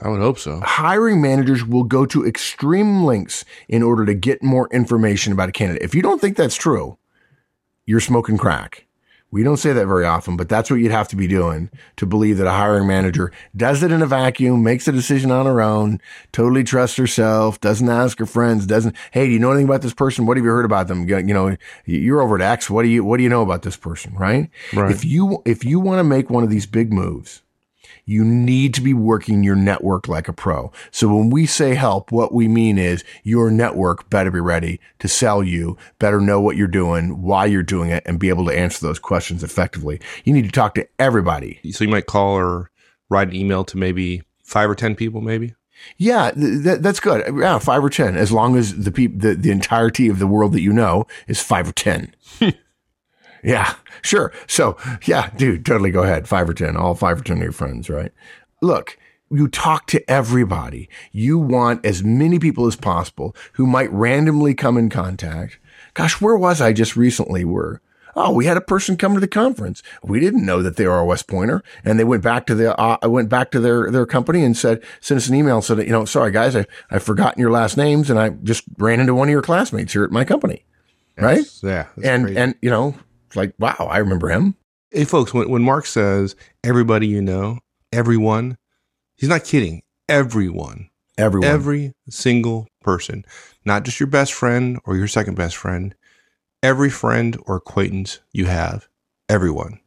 I 0.02 0.08
would 0.08 0.20
hope 0.20 0.38
so. 0.38 0.60
Hiring 0.64 1.20
managers 1.20 1.64
will 1.64 1.84
go 1.84 2.06
to 2.06 2.26
extreme 2.26 3.04
lengths 3.04 3.44
in 3.68 3.82
order 3.82 4.04
to 4.06 4.14
get 4.14 4.42
more 4.42 4.68
information 4.72 5.32
about 5.32 5.48
a 5.48 5.52
candidate. 5.52 5.82
If 5.82 5.94
you 5.94 6.02
don't 6.02 6.20
think 6.20 6.36
that's 6.36 6.56
true, 6.56 6.96
you're 7.86 8.00
smoking 8.00 8.38
crack. 8.38 8.86
We 9.32 9.44
don't 9.44 9.58
say 9.58 9.72
that 9.72 9.86
very 9.86 10.04
often, 10.04 10.36
but 10.36 10.48
that's 10.48 10.70
what 10.70 10.80
you'd 10.80 10.90
have 10.90 11.06
to 11.08 11.16
be 11.16 11.28
doing 11.28 11.70
to 11.98 12.06
believe 12.06 12.38
that 12.38 12.48
a 12.48 12.52
hiring 12.52 12.88
manager 12.88 13.30
does 13.56 13.82
it 13.84 13.92
in 13.92 14.02
a 14.02 14.06
vacuum, 14.06 14.64
makes 14.64 14.88
a 14.88 14.92
decision 14.92 15.30
on 15.30 15.46
her 15.46 15.60
own, 15.60 16.00
totally 16.32 16.64
trusts 16.64 16.96
herself, 16.96 17.60
doesn't 17.60 17.88
ask 17.88 18.18
her 18.18 18.26
friends, 18.26 18.66
doesn't, 18.66 18.96
hey, 19.12 19.26
do 19.26 19.32
you 19.32 19.38
know 19.38 19.52
anything 19.52 19.68
about 19.68 19.82
this 19.82 19.94
person? 19.94 20.26
What 20.26 20.36
have 20.36 20.44
you 20.44 20.50
heard 20.50 20.64
about 20.64 20.88
them? 20.88 21.08
You 21.08 21.22
know, 21.22 21.56
you're 21.84 22.22
over 22.22 22.34
at 22.34 22.40
X. 22.40 22.68
What 22.68 22.82
do 22.82 22.88
you, 22.88 23.04
what 23.04 23.18
do 23.18 23.22
you 23.22 23.28
know 23.28 23.42
about 23.42 23.62
this 23.62 23.76
person? 23.76 24.14
Right? 24.14 24.50
Right. 24.72 24.90
If 24.90 25.04
you, 25.04 25.42
if 25.46 25.64
you 25.64 25.78
want 25.78 26.00
to 26.00 26.04
make 26.04 26.28
one 26.28 26.42
of 26.42 26.50
these 26.50 26.66
big 26.66 26.92
moves, 26.92 27.42
you 28.04 28.24
need 28.24 28.74
to 28.74 28.80
be 28.80 28.94
working 28.94 29.42
your 29.42 29.56
network 29.56 30.08
like 30.08 30.28
a 30.28 30.32
pro. 30.32 30.72
So 30.90 31.08
when 31.08 31.30
we 31.30 31.46
say 31.46 31.74
help, 31.74 32.12
what 32.12 32.32
we 32.32 32.48
mean 32.48 32.78
is 32.78 33.04
your 33.22 33.50
network 33.50 34.10
better 34.10 34.30
be 34.30 34.40
ready 34.40 34.80
to 34.98 35.08
sell 35.08 35.42
you, 35.42 35.76
better 35.98 36.20
know 36.20 36.40
what 36.40 36.56
you're 36.56 36.68
doing, 36.68 37.22
why 37.22 37.46
you're 37.46 37.62
doing 37.62 37.90
it, 37.90 38.02
and 38.06 38.18
be 38.18 38.28
able 38.28 38.46
to 38.46 38.56
answer 38.56 38.86
those 38.86 38.98
questions 38.98 39.42
effectively. 39.42 40.00
You 40.24 40.32
need 40.32 40.44
to 40.44 40.50
talk 40.50 40.74
to 40.74 40.88
everybody. 40.98 41.60
So 41.72 41.84
you 41.84 41.90
might 41.90 42.06
call 42.06 42.36
or 42.36 42.70
write 43.08 43.28
an 43.28 43.34
email 43.34 43.64
to 43.64 43.76
maybe 43.76 44.22
five 44.44 44.68
or 44.68 44.74
10 44.74 44.94
people, 44.96 45.20
maybe? 45.20 45.54
Yeah, 45.96 46.30
th- 46.32 46.80
that's 46.80 47.00
good. 47.00 47.24
Yeah, 47.38 47.58
five 47.58 47.82
or 47.82 47.90
10, 47.90 48.16
as 48.16 48.32
long 48.32 48.56
as 48.56 48.76
the, 48.84 48.92
peop- 48.92 49.20
the, 49.20 49.34
the 49.34 49.50
entirety 49.50 50.08
of 50.08 50.18
the 50.18 50.26
world 50.26 50.52
that 50.52 50.60
you 50.60 50.72
know 50.72 51.06
is 51.26 51.40
five 51.40 51.68
or 51.68 51.72
10. 51.72 52.14
Yeah, 53.42 53.74
sure. 54.02 54.32
So, 54.46 54.76
yeah, 55.04 55.30
dude, 55.36 55.64
totally 55.64 55.90
go 55.90 56.02
ahead. 56.02 56.28
Five 56.28 56.48
or 56.48 56.54
10, 56.54 56.76
all 56.76 56.94
five 56.94 57.20
or 57.20 57.24
10 57.24 57.38
of 57.38 57.42
your 57.42 57.52
friends, 57.52 57.88
right? 57.88 58.12
Look, 58.60 58.98
you 59.30 59.48
talk 59.48 59.86
to 59.88 60.10
everybody. 60.10 60.88
You 61.12 61.38
want 61.38 61.86
as 61.86 62.02
many 62.02 62.38
people 62.38 62.66
as 62.66 62.76
possible 62.76 63.34
who 63.52 63.66
might 63.66 63.92
randomly 63.92 64.54
come 64.54 64.76
in 64.76 64.90
contact. 64.90 65.58
Gosh, 65.94 66.20
where 66.20 66.36
was 66.36 66.60
I 66.60 66.72
just 66.72 66.96
recently? 66.96 67.44
Where, 67.44 67.80
oh, 68.16 68.32
we 68.32 68.46
had 68.46 68.56
a 68.56 68.62
person 68.62 68.96
come 68.96 69.14
to 69.14 69.20
the 69.20 69.28
conference. 69.28 69.82
We 70.02 70.20
didn't 70.20 70.44
know 70.44 70.62
that 70.62 70.76
they 70.76 70.86
were 70.86 70.98
a 70.98 71.04
West 71.04 71.28
Pointer, 71.28 71.62
and 71.84 71.98
they 71.98 72.04
went 72.04 72.22
back 72.22 72.46
to 72.46 72.54
the, 72.54 72.78
uh, 72.78 72.98
I 73.00 73.06
went 73.06 73.28
back 73.28 73.50
to 73.52 73.60
their 73.60 73.90
their 73.90 74.06
company 74.06 74.44
and 74.44 74.56
said, 74.56 74.82
sent 75.00 75.18
us 75.18 75.28
an 75.28 75.34
email 75.34 75.56
and 75.56 75.64
said, 75.64 75.78
you 75.78 75.90
know, 75.92 76.04
sorry 76.04 76.32
guys, 76.32 76.56
I 76.56 76.66
I've 76.90 77.02
forgotten 77.02 77.40
your 77.40 77.52
last 77.52 77.76
names, 77.76 78.10
and 78.10 78.18
I 78.18 78.30
just 78.30 78.64
ran 78.78 79.00
into 79.00 79.14
one 79.14 79.28
of 79.28 79.32
your 79.32 79.42
classmates 79.42 79.92
here 79.92 80.04
at 80.04 80.10
my 80.10 80.24
company, 80.24 80.64
right? 81.16 81.44
yeah, 81.62 81.86
and 82.02 82.24
crazy. 82.24 82.38
and 82.38 82.54
you 82.60 82.70
know, 82.70 82.96
like, 83.36 83.54
wow, 83.58 83.88
I 83.90 83.98
remember 83.98 84.28
him. 84.28 84.56
Hey, 84.90 85.04
folks, 85.04 85.32
when, 85.32 85.48
when 85.48 85.62
Mark 85.62 85.86
says 85.86 86.34
everybody 86.64 87.06
you 87.06 87.22
know, 87.22 87.60
everyone, 87.92 88.58
he's 89.16 89.28
not 89.28 89.44
kidding. 89.44 89.82
Everyone. 90.08 90.90
Everyone. 91.16 91.48
Every 91.48 91.92
single 92.08 92.66
person, 92.80 93.24
not 93.64 93.84
just 93.84 94.00
your 94.00 94.06
best 94.06 94.32
friend 94.32 94.80
or 94.84 94.96
your 94.96 95.06
second 95.06 95.34
best 95.36 95.56
friend, 95.56 95.94
every 96.62 96.90
friend 96.90 97.38
or 97.46 97.56
acquaintance 97.56 98.20
you 98.32 98.46
have, 98.46 98.88
everyone. 99.28 99.80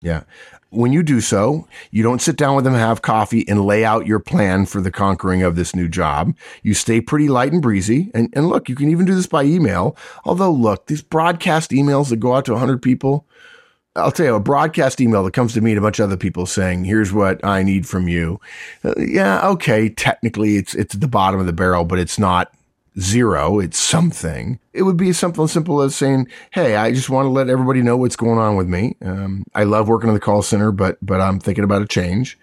Yeah. 0.00 0.22
When 0.70 0.92
you 0.92 1.02
do 1.02 1.22
so, 1.22 1.66
you 1.90 2.02
don't 2.02 2.20
sit 2.20 2.36
down 2.36 2.54
with 2.54 2.64
them, 2.64 2.74
have 2.74 3.00
coffee, 3.00 3.48
and 3.48 3.64
lay 3.64 3.86
out 3.86 4.06
your 4.06 4.18
plan 4.18 4.66
for 4.66 4.82
the 4.82 4.90
conquering 4.90 5.42
of 5.42 5.56
this 5.56 5.74
new 5.74 5.88
job. 5.88 6.34
You 6.62 6.74
stay 6.74 7.00
pretty 7.00 7.28
light 7.28 7.52
and 7.52 7.62
breezy. 7.62 8.10
And, 8.12 8.28
and 8.34 8.50
look, 8.50 8.68
you 8.68 8.74
can 8.74 8.90
even 8.90 9.06
do 9.06 9.14
this 9.14 9.26
by 9.26 9.44
email. 9.44 9.96
Although, 10.26 10.52
look, 10.52 10.86
these 10.86 11.00
broadcast 11.00 11.70
emails 11.70 12.10
that 12.10 12.16
go 12.16 12.34
out 12.34 12.44
to 12.46 12.52
100 12.52 12.82
people, 12.82 13.26
I'll 13.96 14.12
tell 14.12 14.26
you, 14.26 14.34
a 14.34 14.40
broadcast 14.40 15.00
email 15.00 15.24
that 15.24 15.32
comes 15.32 15.54
to 15.54 15.60
me 15.60 15.72
and 15.72 15.78
a 15.78 15.82
bunch 15.82 15.98
of 15.98 16.04
other 16.04 16.16
people 16.16 16.46
saying, 16.46 16.84
"Here's 16.84 17.12
what 17.12 17.44
I 17.44 17.62
need 17.62 17.86
from 17.86 18.06
you." 18.06 18.40
Uh, 18.84 18.94
yeah, 18.98 19.48
okay, 19.48 19.88
technically 19.88 20.56
it's 20.56 20.74
it's 20.74 20.94
the 20.94 21.08
bottom 21.08 21.40
of 21.40 21.46
the 21.46 21.52
barrel, 21.52 21.84
but 21.84 21.98
it's 21.98 22.18
not 22.18 22.52
zero. 22.98 23.60
It's 23.60 23.78
something. 23.78 24.58
It 24.72 24.82
would 24.82 24.96
be 24.96 25.12
something 25.12 25.44
as 25.44 25.52
simple 25.52 25.80
as 25.82 25.94
saying, 25.94 26.28
Hey, 26.50 26.76
I 26.76 26.92
just 26.92 27.10
want 27.10 27.26
to 27.26 27.30
let 27.30 27.48
everybody 27.48 27.82
know 27.82 27.96
what's 27.96 28.16
going 28.16 28.38
on 28.38 28.56
with 28.56 28.68
me. 28.68 28.96
Um, 29.02 29.44
I 29.54 29.64
love 29.64 29.88
working 29.88 30.08
in 30.08 30.14
the 30.14 30.20
call 30.20 30.42
center, 30.42 30.72
but, 30.72 30.98
but 31.02 31.20
I'm 31.20 31.40
thinking 31.40 31.64
about 31.64 31.82
a 31.82 31.86
change. 31.86 32.38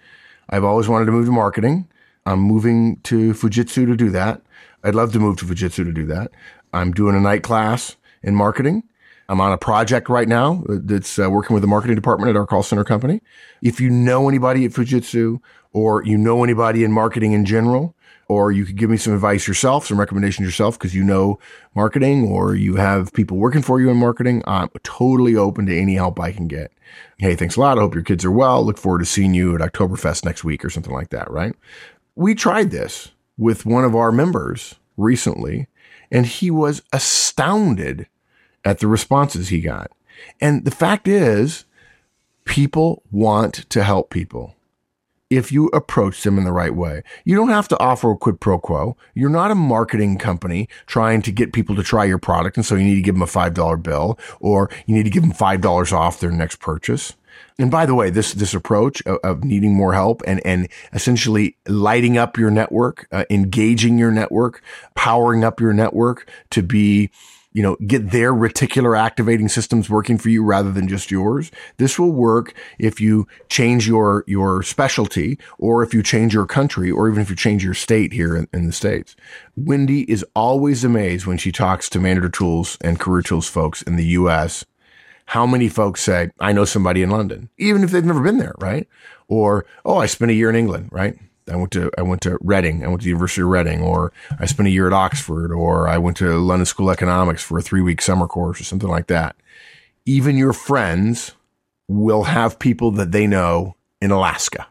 I've 0.48 0.64
always 0.64 0.88
wanted 0.88 1.06
to 1.06 1.12
move 1.12 1.26
to 1.26 1.32
marketing. 1.32 1.88
I'm 2.24 2.40
moving 2.40 3.00
to 3.04 3.32
Fujitsu 3.32 3.86
to 3.86 3.96
do 3.96 4.10
that. 4.10 4.42
I'd 4.82 4.94
love 4.94 5.12
to 5.12 5.18
move 5.18 5.36
to 5.38 5.44
Fujitsu 5.44 5.84
to 5.84 5.92
do 5.92 6.06
that. 6.06 6.30
I'm 6.72 6.92
doing 6.92 7.16
a 7.16 7.20
night 7.20 7.42
class 7.42 7.96
in 8.22 8.34
marketing. 8.34 8.84
I'm 9.28 9.40
on 9.40 9.52
a 9.52 9.58
project 9.58 10.08
right 10.08 10.28
now 10.28 10.62
that's 10.68 11.18
uh, 11.18 11.28
working 11.28 11.54
with 11.54 11.62
the 11.62 11.66
marketing 11.66 11.96
department 11.96 12.30
at 12.30 12.36
our 12.36 12.46
call 12.46 12.62
center 12.62 12.84
company. 12.84 13.22
If 13.60 13.80
you 13.80 13.90
know 13.90 14.28
anybody 14.28 14.64
at 14.64 14.70
Fujitsu 14.70 15.40
or 15.72 16.04
you 16.04 16.16
know 16.16 16.44
anybody 16.44 16.84
in 16.84 16.92
marketing 16.92 17.32
in 17.32 17.44
general, 17.44 17.96
or 18.28 18.50
you 18.50 18.64
could 18.64 18.76
give 18.76 18.90
me 18.90 18.96
some 18.96 19.14
advice 19.14 19.46
yourself, 19.46 19.86
some 19.86 20.00
recommendations 20.00 20.44
yourself 20.44 20.78
because 20.78 20.94
you 20.94 21.04
know 21.04 21.38
marketing 21.74 22.28
or 22.28 22.54
you 22.54 22.76
have 22.76 23.12
people 23.12 23.36
working 23.36 23.62
for 23.62 23.80
you 23.80 23.88
in 23.88 23.96
marketing, 23.96 24.42
I'm 24.46 24.68
totally 24.82 25.36
open 25.36 25.66
to 25.66 25.78
any 25.78 25.94
help 25.94 26.18
I 26.18 26.32
can 26.32 26.48
get. 26.48 26.72
Hey, 27.18 27.36
thanks 27.36 27.56
a 27.56 27.60
lot. 27.60 27.78
I 27.78 27.82
hope 27.82 27.94
your 27.94 28.02
kids 28.02 28.24
are 28.24 28.30
well. 28.30 28.64
Look 28.64 28.78
forward 28.78 28.98
to 29.00 29.04
seeing 29.04 29.34
you 29.34 29.54
at 29.54 29.60
Oktoberfest 29.60 30.24
next 30.24 30.44
week 30.44 30.64
or 30.64 30.70
something 30.70 30.92
like 30.92 31.10
that, 31.10 31.30
right? 31.30 31.54
We 32.14 32.34
tried 32.34 32.70
this 32.70 33.12
with 33.38 33.66
one 33.66 33.84
of 33.84 33.94
our 33.94 34.10
members 34.10 34.74
recently 34.96 35.68
and 36.10 36.26
he 36.26 36.50
was 36.50 36.82
astounded 36.92 38.08
at 38.64 38.80
the 38.80 38.88
responses 38.88 39.48
he 39.48 39.60
got. 39.60 39.92
And 40.40 40.64
the 40.64 40.70
fact 40.70 41.06
is, 41.06 41.64
people 42.44 43.02
want 43.10 43.68
to 43.70 43.84
help 43.84 44.10
people 44.10 44.55
if 45.30 45.50
you 45.50 45.66
approach 45.68 46.22
them 46.22 46.38
in 46.38 46.44
the 46.44 46.52
right 46.52 46.74
way. 46.74 47.02
You 47.24 47.36
don't 47.36 47.48
have 47.48 47.68
to 47.68 47.78
offer 47.80 48.12
a 48.12 48.16
quid 48.16 48.40
pro 48.40 48.58
quo. 48.58 48.96
You're 49.14 49.30
not 49.30 49.50
a 49.50 49.56
marketing 49.56 50.18
company 50.18 50.68
trying 50.86 51.22
to 51.22 51.32
get 51.32 51.52
people 51.52 51.74
to 51.76 51.82
try 51.82 52.04
your 52.04 52.18
product. 52.18 52.56
And 52.56 52.64
so 52.64 52.76
you 52.76 52.84
need 52.84 52.94
to 52.96 53.02
give 53.02 53.14
them 53.14 53.22
a 53.22 53.26
$5 53.26 53.82
bill 53.82 54.18
or 54.40 54.70
you 54.86 54.94
need 54.94 55.04
to 55.04 55.10
give 55.10 55.22
them 55.22 55.32
$5 55.32 55.92
off 55.92 56.20
their 56.20 56.30
next 56.30 56.56
purchase. 56.60 57.14
And 57.58 57.70
by 57.70 57.86
the 57.86 57.94
way, 57.94 58.10
this, 58.10 58.32
this 58.34 58.54
approach 58.54 59.02
of, 59.06 59.18
of 59.24 59.44
needing 59.44 59.74
more 59.74 59.94
help 59.94 60.22
and, 60.26 60.44
and 60.46 60.68
essentially 60.92 61.56
lighting 61.66 62.16
up 62.16 62.38
your 62.38 62.50
network, 62.50 63.06
uh, 63.12 63.24
engaging 63.30 63.98
your 63.98 64.10
network, 64.10 64.62
powering 64.94 65.42
up 65.42 65.60
your 65.60 65.72
network 65.72 66.30
to 66.50 66.62
be 66.62 67.10
you 67.56 67.62
know, 67.62 67.74
get 67.86 68.10
their 68.10 68.34
reticular 68.34 68.98
activating 68.98 69.48
systems 69.48 69.88
working 69.88 70.18
for 70.18 70.28
you 70.28 70.44
rather 70.44 70.70
than 70.70 70.86
just 70.86 71.10
yours. 71.10 71.50
This 71.78 71.98
will 71.98 72.12
work 72.12 72.52
if 72.78 73.00
you 73.00 73.26
change 73.48 73.88
your, 73.88 74.24
your 74.26 74.62
specialty 74.62 75.38
or 75.56 75.82
if 75.82 75.94
you 75.94 76.02
change 76.02 76.34
your 76.34 76.44
country 76.44 76.90
or 76.90 77.08
even 77.08 77.22
if 77.22 77.30
you 77.30 77.34
change 77.34 77.64
your 77.64 77.72
state 77.72 78.12
here 78.12 78.36
in, 78.36 78.46
in 78.52 78.66
the 78.66 78.72
States. 78.72 79.16
Wendy 79.56 80.02
is 80.02 80.22
always 80.34 80.84
amazed 80.84 81.24
when 81.24 81.38
she 81.38 81.50
talks 81.50 81.88
to 81.88 81.98
Manager 81.98 82.28
Tools 82.28 82.76
and 82.82 83.00
Career 83.00 83.22
Tools 83.22 83.48
folks 83.48 83.80
in 83.80 83.96
the 83.96 84.04
US. 84.04 84.66
How 85.24 85.46
many 85.46 85.70
folks 85.70 86.02
say, 86.02 86.32
I 86.38 86.52
know 86.52 86.66
somebody 86.66 87.00
in 87.00 87.08
London, 87.08 87.48
even 87.56 87.82
if 87.82 87.90
they've 87.90 88.04
never 88.04 88.22
been 88.22 88.36
there, 88.36 88.54
right? 88.60 88.86
Or, 89.28 89.64
oh, 89.82 89.96
I 89.96 90.04
spent 90.04 90.30
a 90.30 90.34
year 90.34 90.50
in 90.50 90.56
England, 90.56 90.90
right? 90.92 91.18
I 91.50 91.56
went 91.56 91.70
to 91.72 91.90
I 91.96 92.02
went 92.02 92.22
to 92.22 92.38
Reading. 92.40 92.84
I 92.84 92.88
went 92.88 93.00
to 93.00 93.04
the 93.04 93.10
University 93.10 93.42
of 93.42 93.48
Reading, 93.48 93.82
or 93.82 94.12
I 94.38 94.46
spent 94.46 94.66
a 94.66 94.70
year 94.70 94.86
at 94.86 94.92
Oxford, 94.92 95.52
or 95.52 95.88
I 95.88 95.98
went 95.98 96.16
to 96.18 96.38
London 96.38 96.66
School 96.66 96.90
of 96.90 96.94
Economics 96.94 97.42
for 97.42 97.58
a 97.58 97.62
three 97.62 97.82
week 97.82 98.02
summer 98.02 98.26
course 98.26 98.60
or 98.60 98.64
something 98.64 98.88
like 98.88 99.06
that. 99.06 99.36
Even 100.04 100.36
your 100.36 100.52
friends 100.52 101.32
will 101.88 102.24
have 102.24 102.58
people 102.58 102.90
that 102.92 103.12
they 103.12 103.26
know 103.26 103.76
in 104.00 104.10
Alaska, 104.10 104.66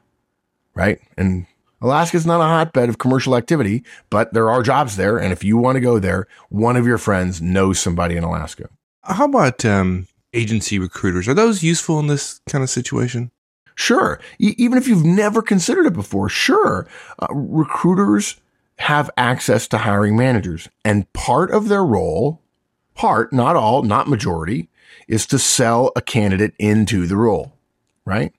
right? 0.74 1.00
And 1.18 1.46
Alaska 1.82 2.18
is 2.18 2.26
not 2.26 2.42
a 2.42 2.46
hotbed 2.46 2.90
of 2.90 2.98
commercial 2.98 3.36
activity, 3.36 3.84
but 4.10 4.34
there 4.34 4.50
are 4.50 4.64
jobs 4.64 4.96
there, 4.96 5.18
and 5.18 5.32
if 5.32 5.44
you 5.44 5.58
want 5.58 5.76
to 5.76 5.82
go 5.82 6.00
there, 6.00 6.28
one 6.50 6.76
of 6.76 6.86
your 6.88 6.98
friends 6.98 7.42
knows 7.42 7.80
somebody 7.80 8.18
in 8.18 8.24
Alaska. 8.24 8.70
How 9.04 9.26
about 9.26 9.64
um, 9.66 10.08
agency 10.34 10.80
recruiters? 10.80 11.28
Are 11.28 11.34
those 11.34 11.64
useful 11.64 12.00
in 12.00 12.08
this 12.08 12.42
kind 12.50 12.64
of 12.64 12.70
situation? 12.70 13.32
Sure. 13.76 14.20
E- 14.40 14.56
even 14.58 14.78
if 14.78 14.88
you've 14.88 15.06
never 15.06 15.42
considered 15.42 15.86
it 15.86 15.94
before, 15.94 16.30
sure. 16.30 16.88
Uh, 17.20 17.28
recruiters 17.30 18.40
have 18.78 19.10
access 19.18 19.68
to 19.68 19.80
hiring 19.80 20.18
managers 20.18 20.68
and 20.84 21.12
part 21.14 21.52
of 21.52 21.68
their 21.68 21.86
role, 21.86 22.42
part, 22.94 23.32
not 23.32 23.56
all, 23.56 23.84
not 23.84 24.08
majority, 24.08 24.70
is 25.08 25.26
to 25.28 25.38
sell 25.38 25.92
a 25.96 26.02
candidate 26.02 26.54
into 26.58 27.06
the 27.06 27.16
role, 27.16 27.54
right? 28.06 28.34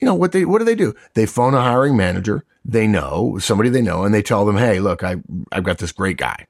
You 0.00 0.06
know, 0.06 0.14
what 0.14 0.32
they, 0.32 0.44
what 0.44 0.58
do 0.58 0.64
they 0.64 0.74
do? 0.74 0.94
They 1.14 1.26
phone 1.26 1.54
a 1.54 1.62
hiring 1.62 1.96
manager. 1.96 2.44
They 2.64 2.86
know 2.86 3.38
somebody 3.38 3.70
they 3.70 3.82
know 3.82 4.04
and 4.04 4.14
they 4.14 4.22
tell 4.22 4.44
them, 4.44 4.56
Hey, 4.56 4.80
look, 4.80 5.02
I, 5.02 5.16
I've 5.52 5.64
got 5.64 5.78
this 5.78 5.92
great 5.92 6.16
guy. 6.16 6.46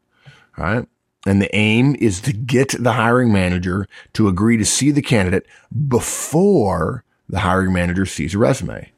Right. 0.56 0.86
And 1.26 1.40
the 1.40 1.54
aim 1.54 1.96
is 1.98 2.20
to 2.22 2.32
get 2.32 2.74
the 2.78 2.92
hiring 2.92 3.32
manager 3.32 3.88
to 4.12 4.28
agree 4.28 4.56
to 4.56 4.64
see 4.64 4.90
the 4.90 5.02
candidate 5.02 5.46
before 5.88 7.03
the 7.28 7.40
hiring 7.40 7.72
manager 7.72 8.06
sees 8.06 8.34
a 8.34 8.38
resume. 8.38 8.90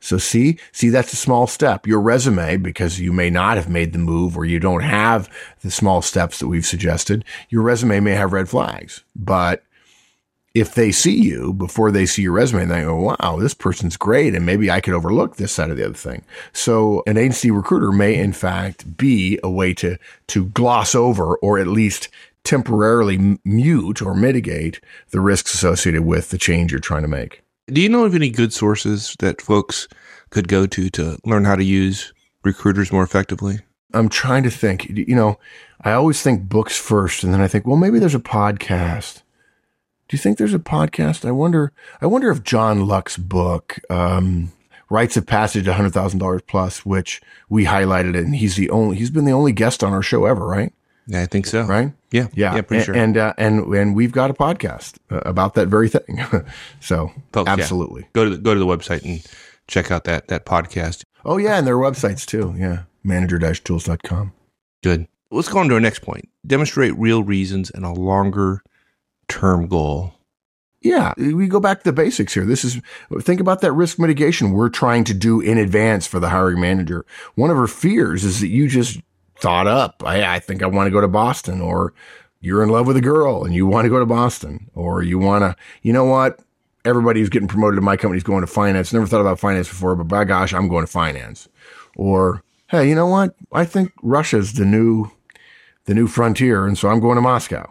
So 0.00 0.16
see, 0.16 0.58
see, 0.72 0.88
that's 0.88 1.12
a 1.12 1.16
small 1.16 1.46
step. 1.46 1.86
Your 1.86 2.00
resume, 2.00 2.56
because 2.56 2.98
you 2.98 3.12
may 3.12 3.28
not 3.28 3.56
have 3.56 3.68
made 3.68 3.92
the 3.92 3.98
move 3.98 4.36
or 4.36 4.46
you 4.46 4.58
don't 4.58 4.82
have 4.82 5.28
the 5.62 5.70
small 5.70 6.00
steps 6.00 6.38
that 6.38 6.48
we've 6.48 6.64
suggested, 6.64 7.24
your 7.50 7.62
resume 7.62 8.00
may 8.00 8.12
have 8.12 8.32
red 8.32 8.48
flags. 8.48 9.04
But 9.14 9.62
if 10.54 10.74
they 10.74 10.90
see 10.90 11.14
you 11.14 11.52
before 11.52 11.92
they 11.92 12.06
see 12.06 12.22
your 12.22 12.32
resume, 12.32 12.64
they 12.64 12.82
go, 12.82 12.96
wow, 12.96 13.36
this 13.38 13.54
person's 13.54 13.96
great. 13.96 14.34
And 14.34 14.44
maybe 14.44 14.70
I 14.70 14.80
could 14.80 14.94
overlook 14.94 15.36
this 15.36 15.52
side 15.52 15.70
of 15.70 15.76
the 15.76 15.84
other 15.84 15.94
thing. 15.94 16.24
So 16.52 17.02
an 17.06 17.18
agency 17.18 17.50
recruiter 17.50 17.92
may 17.92 18.16
in 18.16 18.32
fact 18.32 18.96
be 18.96 19.38
a 19.42 19.50
way 19.50 19.74
to, 19.74 19.98
to 20.28 20.46
gloss 20.46 20.94
over 20.94 21.36
or 21.36 21.58
at 21.58 21.66
least 21.66 22.08
temporarily 22.42 23.38
mute 23.44 24.00
or 24.00 24.14
mitigate 24.14 24.80
the 25.10 25.20
risks 25.20 25.54
associated 25.54 26.02
with 26.02 26.30
the 26.30 26.38
change 26.38 26.72
you're 26.72 26.80
trying 26.80 27.02
to 27.02 27.08
make. 27.08 27.42
Do 27.72 27.80
you 27.80 27.88
know 27.88 28.04
of 28.04 28.14
any 28.14 28.30
good 28.30 28.52
sources 28.52 29.14
that 29.20 29.40
folks 29.40 29.86
could 30.30 30.48
go 30.48 30.66
to 30.66 30.90
to 30.90 31.18
learn 31.24 31.44
how 31.44 31.56
to 31.56 31.64
use 31.64 32.12
recruiters 32.42 32.92
more 32.92 33.02
effectively? 33.02 33.60
I'm 33.92 34.08
trying 34.08 34.42
to 34.44 34.50
think. 34.50 34.88
You 34.88 35.14
know, 35.14 35.38
I 35.82 35.92
always 35.92 36.22
think 36.22 36.48
books 36.48 36.76
first, 36.76 37.24
and 37.24 37.32
then 37.32 37.40
I 37.40 37.48
think, 37.48 37.66
well, 37.66 37.76
maybe 37.76 37.98
there's 37.98 38.14
a 38.14 38.20
podcast. 38.20 39.22
Do 40.08 40.16
you 40.16 40.18
think 40.18 40.38
there's 40.38 40.54
a 40.54 40.58
podcast? 40.58 41.24
I 41.24 41.30
wonder. 41.30 41.72
I 42.00 42.06
wonder 42.06 42.30
if 42.30 42.42
John 42.42 42.86
Lucht's 42.86 43.16
book, 43.16 43.78
um, 43.88 44.52
"Rites 44.88 45.16
of 45.16 45.26
Passage," 45.26 45.66
hundred 45.66 45.92
thousand 45.92 46.18
dollars 46.18 46.42
plus, 46.46 46.84
which 46.84 47.20
we 47.48 47.64
highlighted, 47.64 48.16
it, 48.16 48.24
and 48.24 48.34
he's 48.34 48.56
the 48.56 48.70
only. 48.70 48.96
He's 48.96 49.10
been 49.10 49.24
the 49.24 49.32
only 49.32 49.52
guest 49.52 49.84
on 49.84 49.92
our 49.92 50.02
show 50.02 50.24
ever, 50.24 50.46
right? 50.46 50.72
Yeah, 51.06 51.22
I 51.22 51.26
think 51.26 51.46
so. 51.46 51.62
Right? 51.62 51.92
Yeah. 52.10 52.28
Yeah. 52.34 52.56
Yeah, 52.56 52.62
pretty 52.62 52.76
and, 52.76 52.84
sure. 52.84 52.96
And, 52.96 53.16
uh, 53.16 53.34
and, 53.38 53.74
and 53.74 53.94
we've 53.94 54.12
got 54.12 54.30
a 54.30 54.34
podcast 54.34 54.98
uh, 55.10 55.20
about 55.24 55.54
that 55.54 55.68
very 55.68 55.88
thing. 55.88 56.22
so 56.80 57.12
Folks, 57.32 57.48
yeah. 57.48 57.52
absolutely. 57.52 58.08
Go 58.12 58.24
to 58.24 58.30
the, 58.30 58.38
go 58.38 58.54
to 58.54 58.60
the 58.60 58.66
website 58.66 59.04
and 59.04 59.24
check 59.68 59.90
out 59.90 60.04
that, 60.04 60.28
that 60.28 60.44
podcast. 60.44 61.04
Oh 61.24 61.36
yeah. 61.36 61.58
And 61.58 61.66
their 61.66 61.76
websites 61.76 62.26
too. 62.26 62.54
Yeah. 62.56 62.82
Manager-tools.com. 63.02 64.32
Good. 64.82 65.06
Let's 65.30 65.48
go 65.48 65.60
on 65.60 65.68
to 65.68 65.74
our 65.74 65.80
next 65.80 66.00
point. 66.00 66.28
Demonstrate 66.46 66.96
real 66.96 67.22
reasons 67.22 67.70
and 67.70 67.84
a 67.84 67.92
longer 67.92 68.62
term 69.28 69.68
goal. 69.68 70.14
Yeah, 70.82 71.12
we 71.18 71.46
go 71.46 71.60
back 71.60 71.78
to 71.80 71.84
the 71.84 71.92
basics 71.92 72.32
here. 72.32 72.46
This 72.46 72.64
is, 72.64 72.80
think 73.20 73.38
about 73.38 73.60
that 73.60 73.72
risk 73.72 73.98
mitigation 73.98 74.52
we're 74.52 74.70
trying 74.70 75.04
to 75.04 75.14
do 75.14 75.38
in 75.40 75.58
advance 75.58 76.06
for 76.06 76.18
the 76.20 76.30
hiring 76.30 76.58
manager. 76.58 77.04
One 77.34 77.50
of 77.50 77.58
her 77.58 77.66
fears 77.66 78.24
is 78.24 78.40
that 78.40 78.48
you 78.48 78.66
just 78.66 78.98
thought 79.40 79.66
up. 79.66 80.02
I, 80.04 80.36
I 80.36 80.38
think 80.38 80.62
I 80.62 80.66
want 80.66 80.86
to 80.86 80.90
go 80.90 81.00
to 81.00 81.08
Boston 81.08 81.60
or 81.60 81.92
you're 82.40 82.62
in 82.62 82.68
love 82.68 82.86
with 82.86 82.96
a 82.96 83.02
girl 83.02 83.44
and 83.44 83.54
you 83.54 83.66
want 83.66 83.84
to 83.84 83.90
go 83.90 83.98
to 83.98 84.06
Boston 84.06 84.70
or 84.74 85.02
you 85.02 85.18
want 85.18 85.42
to, 85.42 85.56
you 85.82 85.92
know 85.92 86.04
what? 86.04 86.40
Everybody 86.84 87.20
who's 87.20 87.28
getting 87.28 87.48
promoted 87.48 87.78
in 87.78 87.84
my 87.84 87.96
company 87.96 88.16
is 88.16 88.24
going 88.24 88.40
to 88.40 88.46
finance. 88.46 88.92
Never 88.92 89.06
thought 89.06 89.20
about 89.20 89.38
finance 89.38 89.68
before, 89.68 89.94
but 89.94 90.08
by 90.08 90.24
gosh, 90.24 90.54
I'm 90.54 90.68
going 90.68 90.86
to 90.86 90.90
finance. 90.90 91.48
Or, 91.96 92.42
hey, 92.68 92.88
you 92.88 92.94
know 92.94 93.06
what? 93.06 93.34
I 93.52 93.66
think 93.66 93.92
Russia's 94.02 94.54
the 94.54 94.64
new, 94.64 95.10
the 95.84 95.94
new 95.94 96.06
frontier. 96.06 96.66
And 96.66 96.78
so 96.78 96.88
I'm 96.88 97.00
going 97.00 97.16
to 97.16 97.22
Moscow. 97.22 97.70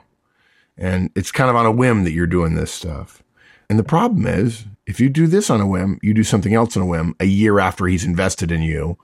And 0.78 1.10
it's 1.16 1.32
kind 1.32 1.50
of 1.50 1.56
on 1.56 1.66
a 1.66 1.72
whim 1.72 2.04
that 2.04 2.12
you're 2.12 2.28
doing 2.28 2.54
this 2.54 2.72
stuff. 2.72 3.24
And 3.70 3.78
the 3.80 3.84
problem 3.84 4.26
is, 4.28 4.66
if 4.86 5.00
you 5.00 5.10
do 5.10 5.28
this 5.28 5.50
on 5.50 5.62
a 5.62 5.68
whim, 5.68 6.00
you 6.02 6.14
do 6.14 6.24
something 6.24 6.54
else 6.54 6.78
on 6.78 6.84
a 6.84 6.88
whim 6.88 7.16
a 7.20 7.26
year 7.26 7.60
after 7.60 7.86
he's 7.86 8.06
invested 8.06 8.52
in 8.52 8.62
you. 8.62 8.98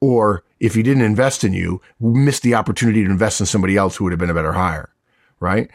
Or 0.00 0.44
if 0.60 0.74
he 0.74 0.82
didn't 0.82 1.02
invest 1.02 1.42
in 1.42 1.52
you, 1.52 1.80
missed 1.98 2.42
the 2.42 2.54
opportunity 2.54 3.02
to 3.02 3.10
invest 3.10 3.40
in 3.40 3.46
somebody 3.46 3.76
else 3.76 3.96
who 3.96 4.04
would 4.04 4.12
have 4.12 4.20
been 4.20 4.30
a 4.30 4.34
better 4.34 4.52
hire. 4.52 4.90
Right? 5.40 5.70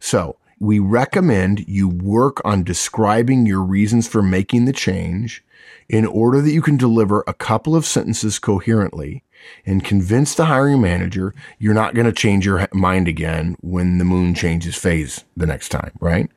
So 0.00 0.36
we 0.58 0.78
recommend 0.78 1.68
you 1.68 1.88
work 1.88 2.40
on 2.44 2.64
describing 2.64 3.46
your 3.46 3.62
reasons 3.62 4.08
for 4.08 4.22
making 4.22 4.64
the 4.64 4.72
change 4.72 5.44
in 5.88 6.06
order 6.06 6.40
that 6.40 6.52
you 6.52 6.62
can 6.62 6.76
deliver 6.76 7.22
a 7.26 7.34
couple 7.34 7.76
of 7.76 7.86
sentences 7.86 8.38
coherently 8.38 9.24
and 9.64 9.84
convince 9.84 10.34
the 10.34 10.44
hiring 10.46 10.80
manager 10.80 11.34
you're 11.58 11.74
not 11.74 11.94
going 11.94 12.06
to 12.06 12.12
change 12.12 12.44
your 12.44 12.68
mind 12.72 13.08
again 13.08 13.56
when 13.60 13.98
the 13.98 14.04
moon 14.04 14.34
changes 14.34 14.76
phase 14.76 15.24
the 15.36 15.46
next 15.46 15.70
time, 15.70 15.92
right? 16.00 16.30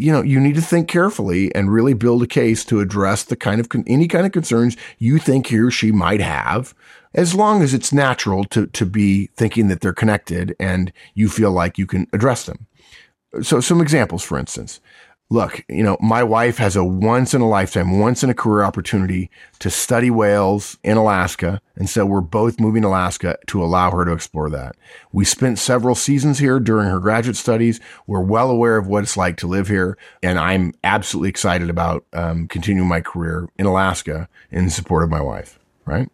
you 0.00 0.10
know, 0.10 0.22
you 0.22 0.40
need 0.40 0.54
to 0.54 0.62
think 0.62 0.88
carefully 0.88 1.54
and 1.54 1.70
really 1.70 1.92
build 1.92 2.22
a 2.22 2.26
case 2.26 2.64
to 2.64 2.80
address 2.80 3.22
the 3.22 3.36
kind 3.36 3.60
of 3.60 3.68
any 3.86 4.08
kind 4.08 4.24
of 4.24 4.32
concerns 4.32 4.74
you 4.98 5.18
think 5.18 5.48
he 5.48 5.58
or 5.58 5.70
she 5.70 5.92
might 5.92 6.22
have, 6.22 6.74
as 7.14 7.34
long 7.34 7.62
as 7.62 7.74
it's 7.74 7.92
natural 7.92 8.44
to 8.44 8.66
to 8.68 8.86
be 8.86 9.26
thinking 9.36 9.68
that 9.68 9.80
they're 9.80 9.92
connected 9.92 10.54
and 10.58 10.92
you 11.14 11.28
feel 11.28 11.50
like 11.50 11.78
you 11.78 11.86
can 11.86 12.06
address 12.12 12.44
them. 12.44 12.66
So, 13.42 13.60
some 13.60 13.80
examples, 13.80 14.22
for 14.22 14.38
instance, 14.38 14.80
look, 15.30 15.64
you 15.68 15.82
know, 15.82 15.96
my 16.00 16.22
wife 16.22 16.58
has 16.58 16.74
a 16.74 16.84
once 16.84 17.32
in 17.32 17.40
a 17.40 17.48
lifetime, 17.48 18.00
once 18.00 18.24
in 18.24 18.30
a 18.30 18.34
career 18.34 18.64
opportunity 18.64 19.30
to 19.60 19.70
study 19.70 20.10
whales 20.10 20.76
in 20.82 20.96
Alaska. 20.96 21.60
And 21.76 21.88
so 21.88 22.04
we're 22.04 22.20
both 22.20 22.58
moving 22.58 22.82
to 22.82 22.88
Alaska 22.88 23.38
to 23.46 23.62
allow 23.62 23.92
her 23.92 24.04
to 24.04 24.12
explore 24.12 24.50
that. 24.50 24.74
We 25.12 25.24
spent 25.24 25.60
several 25.60 25.94
seasons 25.94 26.40
here 26.40 26.58
during 26.58 26.88
her 26.88 26.98
graduate 26.98 27.36
studies. 27.36 27.80
We're 28.08 28.20
well 28.20 28.50
aware 28.50 28.76
of 28.76 28.88
what 28.88 29.04
it's 29.04 29.16
like 29.16 29.36
to 29.38 29.46
live 29.46 29.68
here. 29.68 29.96
And 30.20 30.38
I'm 30.38 30.74
absolutely 30.82 31.30
excited 31.30 31.70
about 31.70 32.04
um, 32.12 32.48
continuing 32.48 32.88
my 32.88 33.00
career 33.00 33.48
in 33.56 33.66
Alaska 33.66 34.28
in 34.50 34.68
support 34.68 35.04
of 35.04 35.10
my 35.10 35.20
wife, 35.20 35.60
right? 35.84 36.08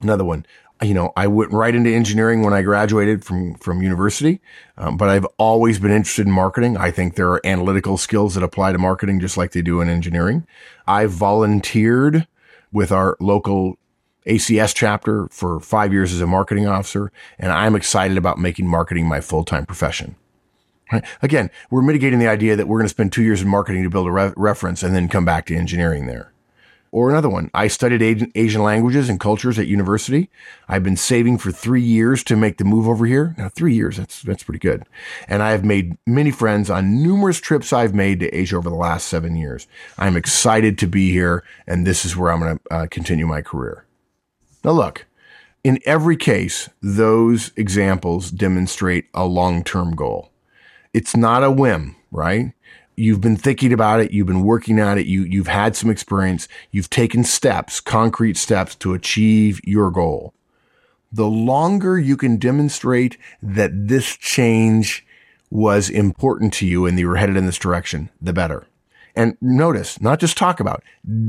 Another 0.00 0.24
one 0.24 0.46
you 0.82 0.94
know, 0.94 1.12
I 1.16 1.26
went 1.26 1.52
right 1.52 1.74
into 1.74 1.90
engineering 1.90 2.42
when 2.42 2.54
I 2.54 2.62
graduated 2.62 3.24
from, 3.24 3.54
from 3.56 3.82
university. 3.82 4.40
Um, 4.78 4.96
but 4.96 5.08
I've 5.08 5.26
always 5.36 5.78
been 5.78 5.90
interested 5.90 6.26
in 6.26 6.32
marketing. 6.32 6.76
I 6.76 6.90
think 6.90 7.14
there 7.14 7.30
are 7.30 7.44
analytical 7.44 7.98
skills 7.98 8.34
that 8.34 8.42
apply 8.42 8.72
to 8.72 8.78
marketing 8.78 9.20
just 9.20 9.36
like 9.36 9.52
they 9.52 9.62
do 9.62 9.80
in 9.80 9.88
engineering. 9.88 10.46
I 10.86 11.06
volunteered 11.06 12.26
with 12.72 12.92
our 12.92 13.16
local 13.20 13.78
ACS 14.26 14.74
chapter 14.74 15.28
for 15.30 15.60
five 15.60 15.92
years 15.92 16.12
as 16.12 16.20
a 16.20 16.26
marketing 16.26 16.66
officer. 16.66 17.12
And 17.38 17.52
I'm 17.52 17.76
excited 17.76 18.16
about 18.16 18.38
making 18.38 18.66
marketing 18.66 19.06
my 19.06 19.20
full-time 19.20 19.66
profession. 19.66 20.16
Right? 20.90 21.04
Again, 21.20 21.50
we're 21.70 21.82
mitigating 21.82 22.18
the 22.18 22.28
idea 22.28 22.56
that 22.56 22.66
we're 22.66 22.78
going 22.78 22.86
to 22.86 22.90
spend 22.90 23.12
two 23.12 23.22
years 23.22 23.42
in 23.42 23.48
marketing 23.48 23.82
to 23.82 23.90
build 23.90 24.06
a 24.06 24.10
re- 24.10 24.32
reference 24.36 24.82
and 24.82 24.94
then 24.94 25.08
come 25.08 25.24
back 25.24 25.46
to 25.46 25.56
engineering 25.56 26.06
there. 26.06 26.32
Or 26.92 27.08
another 27.08 27.28
one, 27.28 27.50
I 27.54 27.68
studied 27.68 28.32
Asian 28.34 28.62
languages 28.64 29.08
and 29.08 29.20
cultures 29.20 29.60
at 29.60 29.68
university. 29.68 30.28
I've 30.68 30.82
been 30.82 30.96
saving 30.96 31.38
for 31.38 31.52
three 31.52 31.82
years 31.82 32.24
to 32.24 32.34
make 32.34 32.58
the 32.58 32.64
move 32.64 32.88
over 32.88 33.06
here. 33.06 33.34
Now, 33.38 33.48
three 33.48 33.74
years, 33.74 33.96
that's, 33.96 34.22
that's 34.22 34.42
pretty 34.42 34.58
good. 34.58 34.82
And 35.28 35.40
I 35.40 35.52
have 35.52 35.64
made 35.64 35.96
many 36.04 36.32
friends 36.32 36.68
on 36.68 37.00
numerous 37.00 37.38
trips 37.40 37.72
I've 37.72 37.94
made 37.94 38.18
to 38.20 38.36
Asia 38.36 38.56
over 38.56 38.68
the 38.68 38.74
last 38.74 39.06
seven 39.06 39.36
years. 39.36 39.68
I'm 39.98 40.16
excited 40.16 40.78
to 40.78 40.88
be 40.88 41.12
here, 41.12 41.44
and 41.64 41.86
this 41.86 42.04
is 42.04 42.16
where 42.16 42.32
I'm 42.32 42.40
going 42.40 42.58
to 42.58 42.74
uh, 42.74 42.86
continue 42.90 43.26
my 43.26 43.40
career. 43.40 43.86
Now, 44.64 44.72
look, 44.72 45.06
in 45.62 45.78
every 45.86 46.16
case, 46.16 46.70
those 46.82 47.52
examples 47.56 48.32
demonstrate 48.32 49.06
a 49.14 49.26
long 49.26 49.62
term 49.62 49.94
goal. 49.94 50.30
It's 50.92 51.16
not 51.16 51.44
a 51.44 51.52
whim, 51.52 51.94
right? 52.10 52.52
You've 53.00 53.20
been 53.20 53.36
thinking 53.36 53.72
about 53.72 54.00
it, 54.00 54.12
you've 54.12 54.26
been 54.26 54.42
working 54.42 54.78
at 54.78 54.98
it, 54.98 55.06
you, 55.06 55.22
you've 55.22 55.46
had 55.46 55.74
some 55.74 55.90
experience, 55.90 56.46
you've 56.70 56.90
taken 56.90 57.24
steps, 57.24 57.80
concrete 57.80 58.36
steps 58.36 58.74
to 58.76 58.92
achieve 58.92 59.60
your 59.64 59.90
goal. 59.90 60.34
The 61.10 61.26
longer 61.26 61.98
you 61.98 62.16
can 62.16 62.36
demonstrate 62.36 63.16
that 63.42 63.88
this 63.88 64.16
change 64.16 65.04
was 65.50 65.90
important 65.90 66.52
to 66.54 66.66
you 66.66 66.86
and 66.86 66.98
you 66.98 67.08
were 67.08 67.16
headed 67.16 67.36
in 67.36 67.46
this 67.46 67.58
direction, 67.58 68.10
the 68.20 68.32
better. 68.32 68.66
And 69.16 69.36
notice, 69.40 70.00
not 70.00 70.20
just 70.20 70.36
talk 70.36 70.60
about, 70.60 70.82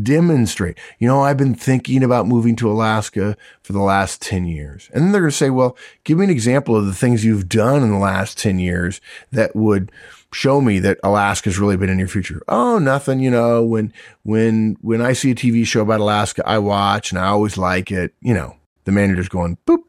demonstrate. 0.03 0.77
You 0.99 1.07
know, 1.07 1.21
I've 1.21 1.37
been 1.37 1.55
thinking 1.55 2.03
about 2.03 2.27
moving 2.27 2.55
to 2.57 2.71
Alaska 2.71 3.35
for 3.63 3.73
the 3.73 3.81
last 3.81 4.21
10 4.21 4.45
years. 4.45 4.89
And 4.93 5.03
then 5.03 5.11
they're 5.11 5.21
going 5.21 5.31
to 5.31 5.37
say, 5.37 5.49
well, 5.49 5.77
give 6.03 6.17
me 6.17 6.25
an 6.25 6.29
example 6.29 6.75
of 6.75 6.85
the 6.85 6.93
things 6.93 7.25
you've 7.25 7.49
done 7.49 7.83
in 7.83 7.91
the 7.91 7.97
last 7.97 8.37
10 8.37 8.59
years 8.59 9.01
that 9.31 9.55
would 9.55 9.91
show 10.33 10.61
me 10.61 10.79
that 10.79 10.99
Alaska's 11.03 11.59
really 11.59 11.77
been 11.77 11.89
in 11.89 11.99
your 11.99 12.07
future. 12.07 12.41
Oh, 12.47 12.79
nothing. 12.79 13.19
You 13.19 13.31
know, 13.31 13.63
when, 13.63 13.93
when, 14.23 14.77
when 14.81 15.01
I 15.01 15.13
see 15.13 15.31
a 15.31 15.35
TV 15.35 15.65
show 15.65 15.81
about 15.81 15.99
Alaska, 15.99 16.47
I 16.47 16.59
watch 16.59 17.11
and 17.11 17.19
I 17.19 17.27
always 17.27 17.57
like 17.57 17.91
it. 17.91 18.13
You 18.21 18.33
know, 18.33 18.55
the 18.85 18.91
manager's 18.91 19.29
going, 19.29 19.57
boop, 19.65 19.83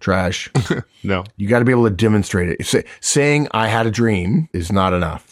trash. 0.00 0.50
no, 1.02 1.24
you 1.36 1.48
got 1.48 1.60
to 1.60 1.64
be 1.64 1.72
able 1.72 1.84
to 1.84 1.94
demonstrate 1.94 2.48
it. 2.48 2.66
Say, 2.66 2.84
saying 3.00 3.48
I 3.52 3.68
had 3.68 3.86
a 3.86 3.90
dream 3.90 4.48
is 4.52 4.70
not 4.70 4.92
enough. 4.92 5.31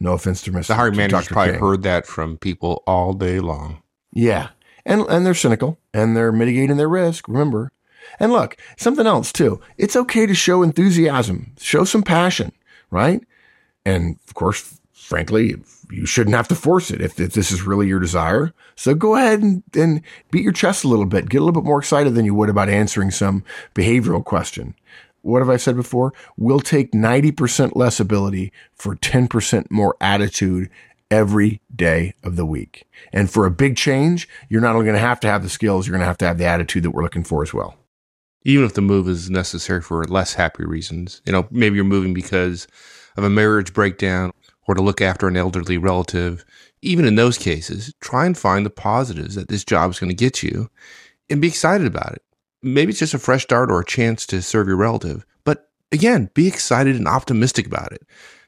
No 0.00 0.12
offense 0.12 0.42
to 0.42 0.52
Mr. 0.52 0.68
The 0.68 0.74
hiring 0.74 0.96
manager's 0.96 1.28
probably 1.28 1.52
King. 1.52 1.60
heard 1.60 1.82
that 1.82 2.06
from 2.06 2.36
people 2.36 2.82
all 2.86 3.12
day 3.12 3.40
long. 3.40 3.82
Yeah. 4.12 4.48
And, 4.84 5.02
and 5.02 5.24
they're 5.24 5.34
cynical 5.34 5.78
and 5.92 6.16
they're 6.16 6.32
mitigating 6.32 6.76
their 6.76 6.88
risk. 6.88 7.28
Remember. 7.28 7.72
And 8.20 8.32
look, 8.32 8.56
something 8.76 9.06
else 9.06 9.32
too. 9.32 9.60
It's 9.78 9.96
okay 9.96 10.26
to 10.26 10.34
show 10.34 10.62
enthusiasm, 10.62 11.52
show 11.58 11.84
some 11.84 12.02
passion, 12.02 12.52
right? 12.90 13.22
And 13.84 14.18
of 14.28 14.34
course, 14.34 14.78
frankly, 14.92 15.54
you 15.90 16.06
shouldn't 16.06 16.36
have 16.36 16.48
to 16.48 16.54
force 16.54 16.90
it 16.90 17.00
if, 17.00 17.18
if 17.20 17.32
this 17.32 17.50
is 17.50 17.62
really 17.62 17.86
your 17.86 18.00
desire. 18.00 18.52
So 18.76 18.94
go 18.94 19.16
ahead 19.16 19.42
and, 19.42 19.62
and 19.74 20.02
beat 20.30 20.42
your 20.42 20.52
chest 20.52 20.84
a 20.84 20.88
little 20.88 21.06
bit. 21.06 21.28
Get 21.28 21.38
a 21.38 21.44
little 21.44 21.60
bit 21.60 21.66
more 21.66 21.78
excited 21.78 22.14
than 22.14 22.24
you 22.24 22.34
would 22.34 22.48
about 22.48 22.68
answering 22.68 23.10
some 23.10 23.44
behavioral 23.74 24.24
question. 24.24 24.74
What 25.24 25.40
have 25.40 25.50
I 25.50 25.56
said 25.56 25.76
before? 25.76 26.12
We'll 26.36 26.60
take 26.60 26.92
90% 26.92 27.74
less 27.74 27.98
ability 27.98 28.52
for 28.74 28.94
10% 28.94 29.70
more 29.70 29.96
attitude 30.00 30.70
every 31.10 31.60
day 31.74 32.14
of 32.22 32.36
the 32.36 32.44
week. 32.44 32.86
And 33.12 33.30
for 33.30 33.46
a 33.46 33.50
big 33.50 33.76
change, 33.76 34.28
you're 34.48 34.60
not 34.60 34.74
only 34.74 34.86
going 34.86 34.96
to 34.96 35.00
have 35.00 35.20
to 35.20 35.28
have 35.28 35.42
the 35.42 35.48
skills, 35.48 35.86
you're 35.86 35.92
going 35.92 36.02
to 36.02 36.06
have 36.06 36.18
to 36.18 36.26
have 36.26 36.38
the 36.38 36.44
attitude 36.44 36.82
that 36.82 36.90
we're 36.90 37.02
looking 37.02 37.24
for 37.24 37.42
as 37.42 37.54
well. 37.54 37.76
Even 38.42 38.66
if 38.66 38.74
the 38.74 38.82
move 38.82 39.08
is 39.08 39.30
necessary 39.30 39.80
for 39.80 40.04
less 40.04 40.34
happy 40.34 40.64
reasons, 40.64 41.22
you 41.24 41.32
know, 41.32 41.46
maybe 41.50 41.76
you're 41.76 41.84
moving 41.84 42.12
because 42.12 42.66
of 43.16 43.24
a 43.24 43.30
marriage 43.30 43.72
breakdown 43.72 44.32
or 44.66 44.74
to 44.74 44.82
look 44.82 45.00
after 45.00 45.28
an 45.28 45.36
elderly 45.36 45.78
relative, 45.78 46.44
even 46.82 47.06
in 47.06 47.14
those 47.14 47.38
cases, 47.38 47.94
try 48.00 48.26
and 48.26 48.36
find 48.36 48.66
the 48.66 48.70
positives 48.70 49.36
that 49.36 49.48
this 49.48 49.64
job 49.64 49.90
is 49.90 49.98
going 49.98 50.10
to 50.10 50.14
get 50.14 50.42
you 50.42 50.68
and 51.30 51.40
be 51.40 51.48
excited 51.48 51.86
about 51.86 52.12
it. 52.12 52.22
Maybe 52.64 52.90
it's 52.90 52.98
just 52.98 53.14
a 53.14 53.18
fresh 53.18 53.42
start 53.42 53.70
or 53.70 53.80
a 53.80 53.84
chance 53.84 54.26
to 54.26 54.40
serve 54.40 54.66
your 54.66 54.76
relative. 54.76 55.26
But 55.44 55.68
again, 55.92 56.30
be 56.34 56.48
excited 56.48 56.96
and 56.96 57.06
optimistic 57.06 57.66
about 57.66 57.92
it. 57.92 58.02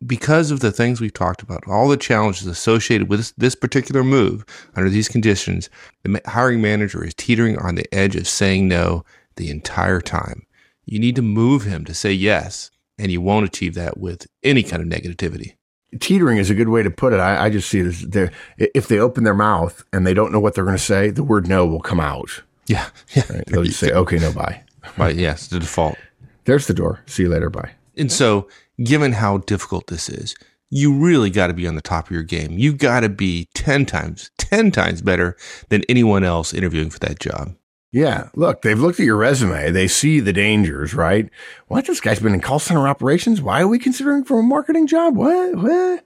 Because 0.07 0.51
of 0.51 0.61
the 0.61 0.73
things 0.73 1.01
we've 1.01 1.13
talked 1.13 1.43
about, 1.43 1.67
all 1.67 1.89
the 1.89 1.97
challenges 1.97 2.47
associated 2.47 3.09
with 3.09 3.21
this, 3.21 3.33
this 3.33 3.55
particular 3.55 4.03
move 4.03 4.45
under 4.75 4.91
these 4.91 5.09
conditions, 5.09 5.71
the 6.03 6.21
hiring 6.27 6.61
manager 6.61 7.05
is 7.05 7.15
teetering 7.15 7.59
on 7.59 7.75
the 7.75 7.95
edge 7.95 8.17
of 8.17 8.27
saying 8.27 8.69
no 8.69 9.05
the 9.37 9.51
entire 9.51 10.01
time. 10.01 10.47
You 10.85 10.99
need 10.99 11.17
to 11.17 11.23
move 11.23 11.65
him 11.65 11.85
to 11.85 11.95
say 11.95 12.13
yes 12.13 12.71
and 12.99 13.13
you 13.13 13.21
won't 13.21 13.47
achieve 13.47 13.75
that 13.75 13.99
with 13.99 14.27
any 14.43 14.63
kind 14.63 14.83
of 14.83 14.89
negativity. 14.89 15.57
Teetering 16.01 16.39
is 16.39 16.51
a 16.51 16.55
good 16.55 16.69
way 16.69 16.83
to 16.83 16.91
put 16.91 17.13
it. 17.13 17.21
I, 17.21 17.47
I 17.47 17.51
just 17.51 17.69
see 17.69 17.81
it 17.81 17.87
as 17.87 18.31
if 18.59 18.89
they 18.89 18.99
open 18.99 19.25
their 19.25 19.35
mouth 19.35 19.85
and 19.93 20.07
they 20.07 20.15
don't 20.15 20.33
know 20.33 20.41
what 20.41 20.55
they're 20.55 20.65
going 20.65 20.77
to 20.77 20.83
say, 20.83 21.11
the 21.11 21.23
word 21.23 21.47
no 21.47 21.67
will 21.67 21.81
come 21.81 22.01
out. 22.01 22.43
Yeah. 22.67 22.89
yeah. 23.15 23.25
Right? 23.31 23.47
They'll 23.47 23.65
just 23.65 23.81
say, 23.81 23.93
okay, 23.93 24.19
no, 24.19 24.33
bye. 24.33 24.63
Right. 24.97 25.17
Yes. 25.17 25.49
The 25.49 25.59
default. 25.59 25.99
There's 26.45 26.69
the 26.69 26.75
door. 26.75 27.03
See 27.07 27.25
you 27.25 27.29
later. 27.29 27.51
Bye. 27.51 27.73
And 27.97 28.11
so, 28.11 28.47
given 28.85 29.13
how 29.13 29.39
difficult 29.39 29.89
this 29.89 30.09
is, 30.09 30.37
you 30.71 30.95
really 30.95 31.29
got 31.29 31.49
to 31.49 31.55
be 31.55 31.67
on 31.67 31.75
the 31.75 31.83
top 31.83 32.07
of 32.07 32.13
your 32.13 32.23
game. 32.23 32.57
You 32.57 32.73
got 32.73 33.01
to 33.01 33.09
be 33.09 33.49
10 33.55 33.85
times, 33.85 34.31
10 34.39 34.71
times 34.71 35.03
better 35.03 35.37
than 35.71 35.83
anyone 35.89 36.23
else 36.23 36.55
interviewing 36.55 36.91
for 36.91 37.01
that 37.01 37.19
job. 37.19 37.57
Yeah. 37.93 38.29
Look, 38.35 38.63
they've 38.63 38.79
looked 38.79 39.01
at 39.01 39.07
your 39.07 39.17
resume. 39.17 39.71
They 39.71 39.89
see 39.89 40.21
the 40.21 40.33
dangers, 40.33 40.95
right? 40.95 41.29
What? 41.67 41.87
This 41.87 42.01
guy's 42.01 42.21
been 42.21 42.35
in 42.35 42.41
call 42.41 42.59
center 42.59 42.87
operations. 42.87 43.43
Why 43.43 43.63
are 43.63 43.69
we 43.69 43.79
considering 43.79 44.23
for 44.23 44.39
a 44.39 44.43
marketing 44.43 44.87
job? 44.87 45.17
What? 45.17 45.57
What? 45.57 46.05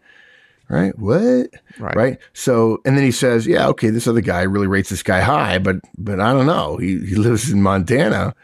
Right? 0.71 0.97
What? 0.99 1.51
Right. 1.79 1.97
Right. 1.97 2.19
So, 2.33 2.79
and 2.85 2.97
then 2.97 3.05
he 3.05 3.11
says, 3.11 3.47
yeah, 3.47 3.67
okay, 3.69 3.91
this 3.91 4.07
other 4.07 4.21
guy 4.21 4.43
really 4.43 4.69
rates 4.69 4.89
this 4.89 5.03
guy 5.03 5.21
high, 5.21 5.59
but, 5.59 5.77
but 5.99 6.21
I 6.21 6.33
don't 6.33 6.47
know. 6.47 6.77
He, 6.77 6.99
he 7.05 7.17
lives 7.17 7.51
in 7.51 7.61
Montana. 7.61 8.35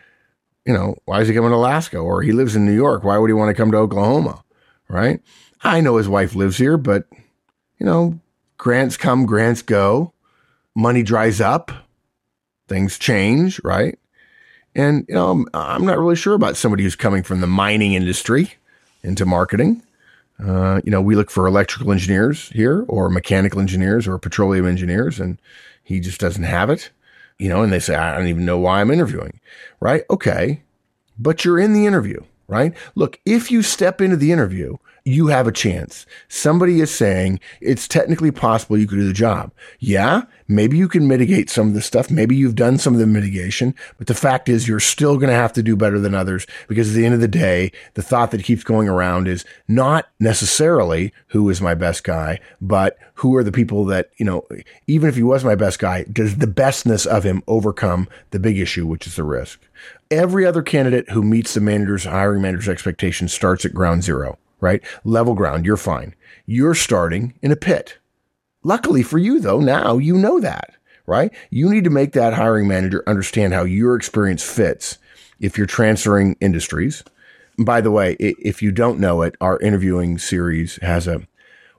You 0.64 0.74
know, 0.74 0.96
why 1.04 1.20
is 1.20 1.28
he 1.28 1.34
coming 1.34 1.50
to 1.50 1.56
Alaska? 1.56 1.98
Or 1.98 2.22
he 2.22 2.32
lives 2.32 2.56
in 2.56 2.66
New 2.66 2.74
York. 2.74 3.04
Why 3.04 3.16
would 3.16 3.30
he 3.30 3.34
want 3.34 3.50
to 3.50 3.54
come 3.54 3.70
to 3.70 3.78
Oklahoma? 3.78 4.42
Right. 4.88 5.20
I 5.62 5.80
know 5.80 5.96
his 5.96 6.08
wife 6.08 6.34
lives 6.34 6.58
here, 6.58 6.76
but, 6.76 7.06
you 7.78 7.86
know, 7.86 8.18
grants 8.58 8.96
come, 8.96 9.24
grants 9.24 9.62
go. 9.62 10.12
Money 10.74 11.04
dries 11.04 11.40
up 11.40 11.70
things 12.68 12.98
change, 12.98 13.60
right? 13.64 13.98
And, 14.74 15.06
you 15.08 15.14
know, 15.14 15.46
I'm 15.54 15.86
not 15.86 15.98
really 15.98 16.16
sure 16.16 16.34
about 16.34 16.56
somebody 16.56 16.82
who's 16.82 16.96
coming 16.96 17.22
from 17.22 17.40
the 17.40 17.46
mining 17.46 17.94
industry 17.94 18.54
into 19.02 19.24
marketing. 19.24 19.82
Uh, 20.44 20.80
you 20.84 20.90
know, 20.90 21.00
we 21.00 21.16
look 21.16 21.30
for 21.30 21.46
electrical 21.46 21.92
engineers 21.92 22.50
here 22.50 22.84
or 22.88 23.08
mechanical 23.08 23.60
engineers 23.60 24.06
or 24.06 24.18
petroleum 24.18 24.66
engineers, 24.66 25.18
and 25.18 25.38
he 25.82 26.00
just 26.00 26.20
doesn't 26.20 26.44
have 26.44 26.68
it, 26.68 26.90
you 27.38 27.48
know, 27.48 27.62
and 27.62 27.72
they 27.72 27.78
say, 27.78 27.94
I 27.94 28.16
don't 28.16 28.26
even 28.26 28.44
know 28.44 28.58
why 28.58 28.80
I'm 28.80 28.90
interviewing, 28.90 29.40
right? 29.80 30.02
Okay. 30.10 30.62
But 31.18 31.44
you're 31.44 31.58
in 31.58 31.72
the 31.72 31.86
interview, 31.86 32.22
right? 32.48 32.74
Look, 32.94 33.18
if 33.24 33.50
you 33.50 33.62
step 33.62 34.00
into 34.00 34.16
the 34.16 34.32
interview 34.32 34.76
you 35.06 35.28
have 35.28 35.46
a 35.46 35.52
chance. 35.52 36.04
Somebody 36.26 36.80
is 36.80 36.92
saying 36.92 37.38
it's 37.60 37.86
technically 37.86 38.32
possible 38.32 38.76
you 38.76 38.88
could 38.88 38.98
do 38.98 39.06
the 39.06 39.12
job. 39.12 39.52
Yeah, 39.78 40.22
maybe 40.48 40.76
you 40.76 40.88
can 40.88 41.06
mitigate 41.06 41.48
some 41.48 41.68
of 41.68 41.74
the 41.74 41.80
stuff. 41.80 42.10
Maybe 42.10 42.34
you've 42.34 42.56
done 42.56 42.76
some 42.76 42.92
of 42.92 42.98
the 42.98 43.06
mitigation, 43.06 43.72
but 43.98 44.08
the 44.08 44.14
fact 44.14 44.48
is 44.48 44.66
you're 44.66 44.80
still 44.80 45.16
going 45.16 45.28
to 45.28 45.36
have 45.36 45.52
to 45.52 45.62
do 45.62 45.76
better 45.76 46.00
than 46.00 46.12
others 46.12 46.44
because 46.66 46.90
at 46.90 46.96
the 46.96 47.06
end 47.06 47.14
of 47.14 47.20
the 47.20 47.28
day, 47.28 47.70
the 47.94 48.02
thought 48.02 48.32
that 48.32 48.42
keeps 48.42 48.64
going 48.64 48.88
around 48.88 49.28
is 49.28 49.44
not 49.68 50.08
necessarily 50.18 51.12
who 51.28 51.48
is 51.50 51.60
my 51.60 51.76
best 51.76 52.02
guy, 52.02 52.40
but 52.60 52.98
who 53.14 53.36
are 53.36 53.44
the 53.44 53.52
people 53.52 53.84
that, 53.84 54.10
you 54.16 54.26
know, 54.26 54.44
even 54.88 55.08
if 55.08 55.14
he 55.14 55.22
was 55.22 55.44
my 55.44 55.54
best 55.54 55.78
guy, 55.78 56.02
does 56.12 56.38
the 56.38 56.48
bestness 56.48 57.06
of 57.06 57.22
him 57.22 57.44
overcome 57.46 58.08
the 58.32 58.40
big 58.40 58.58
issue, 58.58 58.88
which 58.88 59.06
is 59.06 59.14
the 59.14 59.22
risk? 59.22 59.60
Every 60.10 60.44
other 60.44 60.62
candidate 60.62 61.10
who 61.10 61.22
meets 61.22 61.54
the 61.54 61.60
manager's 61.60 62.04
hiring 62.04 62.42
manager's 62.42 62.68
expectations 62.68 63.32
starts 63.32 63.64
at 63.64 63.72
ground 63.72 64.02
zero 64.02 64.36
right? 64.60 64.82
Level 65.04 65.34
ground, 65.34 65.66
you're 65.66 65.76
fine. 65.76 66.14
You're 66.46 66.74
starting 66.74 67.34
in 67.42 67.52
a 67.52 67.56
pit. 67.56 67.98
Luckily 68.62 69.02
for 69.02 69.18
you, 69.18 69.40
though, 69.40 69.60
now 69.60 69.98
you 69.98 70.16
know 70.16 70.40
that, 70.40 70.74
right? 71.06 71.32
You 71.50 71.70
need 71.70 71.84
to 71.84 71.90
make 71.90 72.12
that 72.12 72.34
hiring 72.34 72.66
manager 72.66 73.02
understand 73.06 73.54
how 73.54 73.64
your 73.64 73.94
experience 73.94 74.42
fits 74.42 74.98
if 75.40 75.56
you're 75.56 75.66
transferring 75.66 76.36
industries. 76.40 77.04
by 77.58 77.80
the 77.80 77.90
way, 77.90 78.16
if 78.18 78.60
you 78.60 78.70
don't 78.70 79.00
know 79.00 79.22
it, 79.22 79.34
our 79.40 79.58
interviewing 79.60 80.18
series 80.18 80.76
has 80.82 81.06
a, 81.06 81.26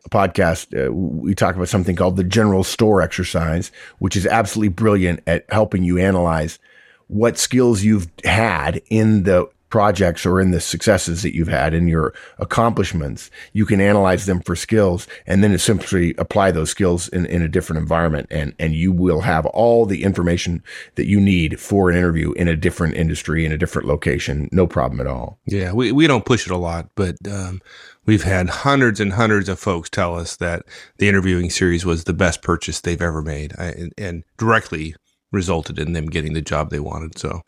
podcast. 0.09 0.73
Uh, 0.73 0.91
we 0.91 1.35
talk 1.35 1.55
about 1.55 1.67
something 1.67 1.95
called 1.95 2.15
the 2.15 2.23
general 2.23 2.63
store 2.63 3.01
exercise, 3.01 3.71
which 3.99 4.15
is 4.15 4.25
absolutely 4.25 4.69
brilliant 4.69 5.19
at 5.27 5.45
helping 5.49 5.83
you 5.83 5.97
analyze 5.97 6.59
what 7.07 7.37
skills 7.37 7.83
you've 7.83 8.07
had 8.23 8.81
in 8.89 9.23
the 9.23 9.47
projects 9.69 10.25
or 10.25 10.39
in 10.39 10.51
the 10.51 10.61
successes 10.61 11.21
that 11.23 11.35
you've 11.35 11.47
had 11.47 11.73
in 11.73 11.87
your 11.87 12.13
accomplishments, 12.37 13.29
you 13.53 13.65
can 13.65 13.81
analyze 13.81 14.25
them 14.25 14.41
for 14.41 14.55
skills 14.55 15.07
and 15.25 15.43
then 15.43 15.57
simply 15.57 16.13
apply 16.17 16.51
those 16.51 16.69
skills 16.69 17.09
in, 17.09 17.25
in 17.25 17.41
a 17.41 17.47
different 17.47 17.81
environment. 17.81 18.27
And, 18.29 18.53
and 18.59 18.73
you 18.73 18.91
will 18.91 19.21
have 19.21 19.45
all 19.47 19.85
the 19.85 20.03
information 20.03 20.63
that 20.95 21.07
you 21.07 21.19
need 21.19 21.59
for 21.59 21.89
an 21.89 21.97
interview 21.97 22.31
in 22.33 22.47
a 22.47 22.55
different 22.55 22.95
industry, 22.95 23.45
in 23.45 23.51
a 23.51 23.57
different 23.57 23.87
location. 23.87 24.49
No 24.51 24.67
problem 24.67 24.99
at 24.99 25.07
all. 25.07 25.39
Yeah. 25.45 25.73
We, 25.73 25.91
we 25.91 26.07
don't 26.07 26.25
push 26.25 26.45
it 26.45 26.51
a 26.51 26.57
lot, 26.57 26.89
but, 26.95 27.15
um, 27.27 27.61
we've 28.05 28.23
had 28.23 28.49
hundreds 28.49 28.99
and 28.99 29.13
hundreds 29.13 29.49
of 29.49 29.59
folks 29.59 29.89
tell 29.89 30.15
us 30.15 30.37
that 30.37 30.63
the 30.97 31.09
interviewing 31.09 31.49
series 31.49 31.85
was 31.85 32.05
the 32.05 32.13
best 32.13 32.41
purchase 32.41 32.79
they've 32.79 33.01
ever 33.01 33.21
made 33.21 33.53
and, 33.59 33.93
and 33.97 34.23
directly 34.37 34.95
resulted 35.31 35.77
in 35.77 35.91
them 35.91 36.05
getting 36.05 36.33
the 36.33 36.41
job 36.41 36.69
they 36.69 36.79
wanted. 36.79 37.17
So, 37.17 37.41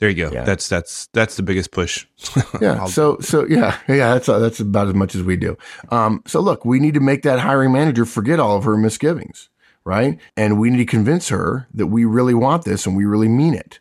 there 0.00 0.10
you 0.10 0.26
go. 0.26 0.32
Yeah. 0.32 0.44
That's 0.44 0.68
that's 0.68 1.06
that's 1.12 1.36
the 1.36 1.42
biggest 1.42 1.70
push. 1.70 2.06
yeah. 2.60 2.84
so 2.86 3.18
so 3.20 3.46
yeah 3.46 3.78
yeah 3.88 4.14
that's 4.14 4.28
uh, 4.28 4.38
that's 4.38 4.60
about 4.60 4.88
as 4.88 4.94
much 4.94 5.14
as 5.14 5.22
we 5.22 5.36
do. 5.36 5.56
Um, 5.90 6.22
so 6.26 6.40
look, 6.40 6.64
we 6.64 6.80
need 6.80 6.94
to 6.94 7.00
make 7.00 7.22
that 7.22 7.40
hiring 7.40 7.72
manager 7.72 8.04
forget 8.04 8.40
all 8.40 8.56
of 8.56 8.64
her 8.64 8.76
misgivings, 8.76 9.48
right? 9.84 10.18
And 10.36 10.58
we 10.58 10.70
need 10.70 10.78
to 10.78 10.84
convince 10.84 11.28
her 11.28 11.68
that 11.74 11.86
we 11.86 12.04
really 12.04 12.34
want 12.34 12.64
this 12.64 12.86
and 12.86 12.96
we 12.96 13.04
really 13.04 13.28
mean 13.28 13.54
it. 13.54 13.78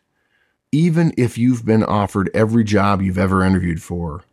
Even 0.72 1.14
if 1.18 1.38
you've 1.38 1.66
been 1.66 1.84
offered 1.84 2.30
every 2.34 2.64
job 2.64 3.02
you've 3.02 3.18
ever 3.20 3.44
interviewed 3.44 3.82
for, 3.82 4.24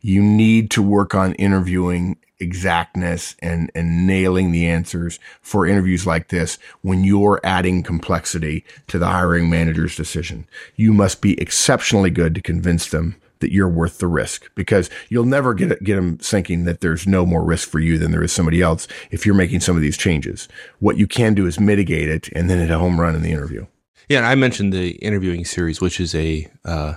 you 0.00 0.22
need 0.22 0.70
to 0.72 0.82
work 0.82 1.14
on 1.14 1.34
interviewing 1.34 2.16
exactness 2.40 3.34
and, 3.40 3.70
and 3.74 4.06
nailing 4.06 4.52
the 4.52 4.66
answers 4.66 5.18
for 5.40 5.66
interviews 5.66 6.06
like 6.06 6.28
this 6.28 6.58
when 6.82 7.04
you're 7.04 7.40
adding 7.44 7.82
complexity 7.82 8.64
to 8.86 8.98
the 8.98 9.06
hiring 9.06 9.50
manager's 9.50 9.96
decision. 9.96 10.46
You 10.76 10.92
must 10.92 11.20
be 11.20 11.40
exceptionally 11.40 12.10
good 12.10 12.34
to 12.34 12.40
convince 12.40 12.88
them 12.88 13.16
that 13.40 13.52
you're 13.52 13.68
worth 13.68 13.98
the 13.98 14.06
risk 14.06 14.50
because 14.54 14.90
you'll 15.08 15.24
never 15.24 15.54
get 15.54 15.82
get 15.82 15.96
them 15.96 16.18
thinking 16.18 16.64
that 16.64 16.80
there's 16.80 17.06
no 17.06 17.24
more 17.24 17.44
risk 17.44 17.68
for 17.68 17.78
you 17.78 17.98
than 17.98 18.10
there 18.10 18.22
is 18.22 18.32
somebody 18.32 18.60
else 18.60 18.88
if 19.10 19.24
you're 19.24 19.34
making 19.34 19.60
some 19.60 19.76
of 19.76 19.82
these 19.82 19.96
changes. 19.96 20.48
What 20.80 20.96
you 20.96 21.06
can 21.06 21.34
do 21.34 21.46
is 21.46 21.60
mitigate 21.60 22.08
it 22.08 22.28
and 22.34 22.50
then 22.50 22.58
hit 22.58 22.70
a 22.70 22.78
home 22.78 23.00
run 23.00 23.14
in 23.14 23.22
the 23.22 23.32
interview. 23.32 23.66
Yeah, 24.08 24.18
and 24.18 24.26
I 24.26 24.34
mentioned 24.36 24.72
the 24.72 24.90
interviewing 24.96 25.44
series, 25.44 25.80
which 25.80 26.00
is 26.00 26.14
a 26.14 26.50
uh, 26.64 26.94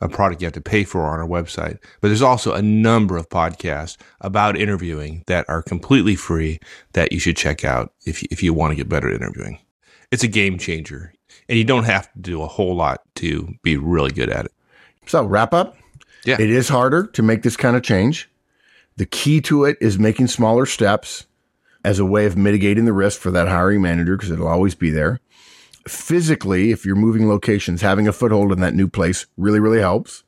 a 0.00 0.08
product 0.08 0.40
you 0.40 0.46
have 0.46 0.54
to 0.54 0.60
pay 0.60 0.84
for 0.84 1.06
on 1.06 1.20
our 1.20 1.26
website. 1.26 1.78
But 2.00 2.08
there's 2.08 2.22
also 2.22 2.54
a 2.54 2.62
number 2.62 3.16
of 3.16 3.28
podcasts 3.28 3.96
about 4.20 4.56
interviewing 4.56 5.24
that 5.26 5.44
are 5.48 5.62
completely 5.62 6.16
free 6.16 6.58
that 6.92 7.12
you 7.12 7.18
should 7.18 7.36
check 7.36 7.64
out 7.64 7.92
if 8.06 8.22
you, 8.22 8.28
if 8.30 8.42
you 8.42 8.54
want 8.54 8.72
to 8.72 8.76
get 8.76 8.88
better 8.88 9.08
at 9.08 9.20
interviewing. 9.20 9.58
It's 10.10 10.24
a 10.24 10.28
game 10.28 10.58
changer, 10.58 11.12
and 11.48 11.58
you 11.58 11.64
don't 11.64 11.84
have 11.84 12.12
to 12.12 12.18
do 12.18 12.42
a 12.42 12.46
whole 12.46 12.74
lot 12.74 13.02
to 13.16 13.54
be 13.62 13.76
really 13.76 14.10
good 14.10 14.30
at 14.30 14.46
it. 14.46 14.52
So, 15.06 15.24
wrap 15.24 15.54
up. 15.54 15.76
Yeah. 16.24 16.40
It 16.40 16.50
is 16.50 16.68
harder 16.68 17.06
to 17.06 17.22
make 17.22 17.42
this 17.42 17.56
kind 17.56 17.76
of 17.76 17.82
change. 17.82 18.28
The 18.96 19.06
key 19.06 19.40
to 19.42 19.64
it 19.64 19.78
is 19.80 19.98
making 19.98 20.26
smaller 20.26 20.66
steps 20.66 21.26
as 21.84 21.98
a 21.98 22.04
way 22.04 22.26
of 22.26 22.36
mitigating 22.36 22.84
the 22.84 22.92
risk 22.92 23.20
for 23.20 23.30
that 23.30 23.48
hiring 23.48 23.80
manager 23.80 24.16
because 24.16 24.30
it'll 24.30 24.48
always 24.48 24.74
be 24.74 24.90
there 24.90 25.20
physically, 25.86 26.70
if 26.70 26.84
you're 26.84 26.96
moving 26.96 27.28
locations, 27.28 27.82
having 27.82 28.08
a 28.08 28.12
foothold 28.12 28.52
in 28.52 28.60
that 28.60 28.74
new 28.74 28.88
place 28.88 29.26
really, 29.36 29.60
really 29.60 29.80
helps. 29.80 30.24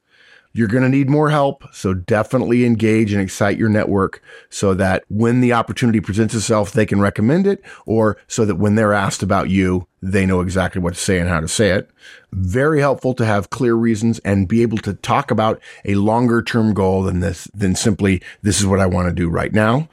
You're 0.55 0.69
going 0.69 0.83
to 0.83 0.88
need 0.88 1.09
more 1.09 1.31
help. 1.31 1.65
So 1.73 1.95
definitely 1.95 2.67
engage 2.67 3.12
and 3.12 3.23
excite 3.23 3.57
your 3.57 3.71
network 3.71 4.23
so 4.51 4.75
that 4.75 5.03
when 5.09 5.41
the 5.41 5.55
opportunity 5.55 6.01
presents 6.01 6.35
itself, 6.35 6.73
they 6.73 6.85
can 6.85 7.01
recommend 7.01 7.47
it 7.47 7.62
or 7.87 8.19
so 8.27 8.45
that 8.45 8.57
when 8.57 8.75
they're 8.75 8.93
asked 8.93 9.23
about 9.23 9.49
you, 9.49 9.87
they 10.03 10.27
know 10.27 10.41
exactly 10.41 10.83
what 10.83 10.95
to 10.95 11.01
say 11.01 11.19
and 11.19 11.29
how 11.29 11.41
to 11.41 11.49
say 11.49 11.71
it. 11.71 11.91
Very 12.33 12.81
helpful 12.81 13.15
to 13.15 13.25
have 13.25 13.51
clear 13.51 13.75
reasons 13.75 14.19
and 14.21 14.49
be 14.49 14.61
able 14.61 14.79
to 14.79 14.95
talk 14.95 15.31
about 15.31 15.61
a 15.87 15.95
longer 15.95 16.43
term 16.43 16.75
goal 16.75 17.03
than 17.03 17.21
this, 17.21 17.49
than 17.55 17.75
simply, 17.75 18.21
this 18.43 18.61
is 18.61 18.67
what 18.67 18.81
I 18.81 18.87
want 18.87 19.09
to 19.09 19.15
do 19.15 19.31
right 19.31 19.55
now. 19.55 19.88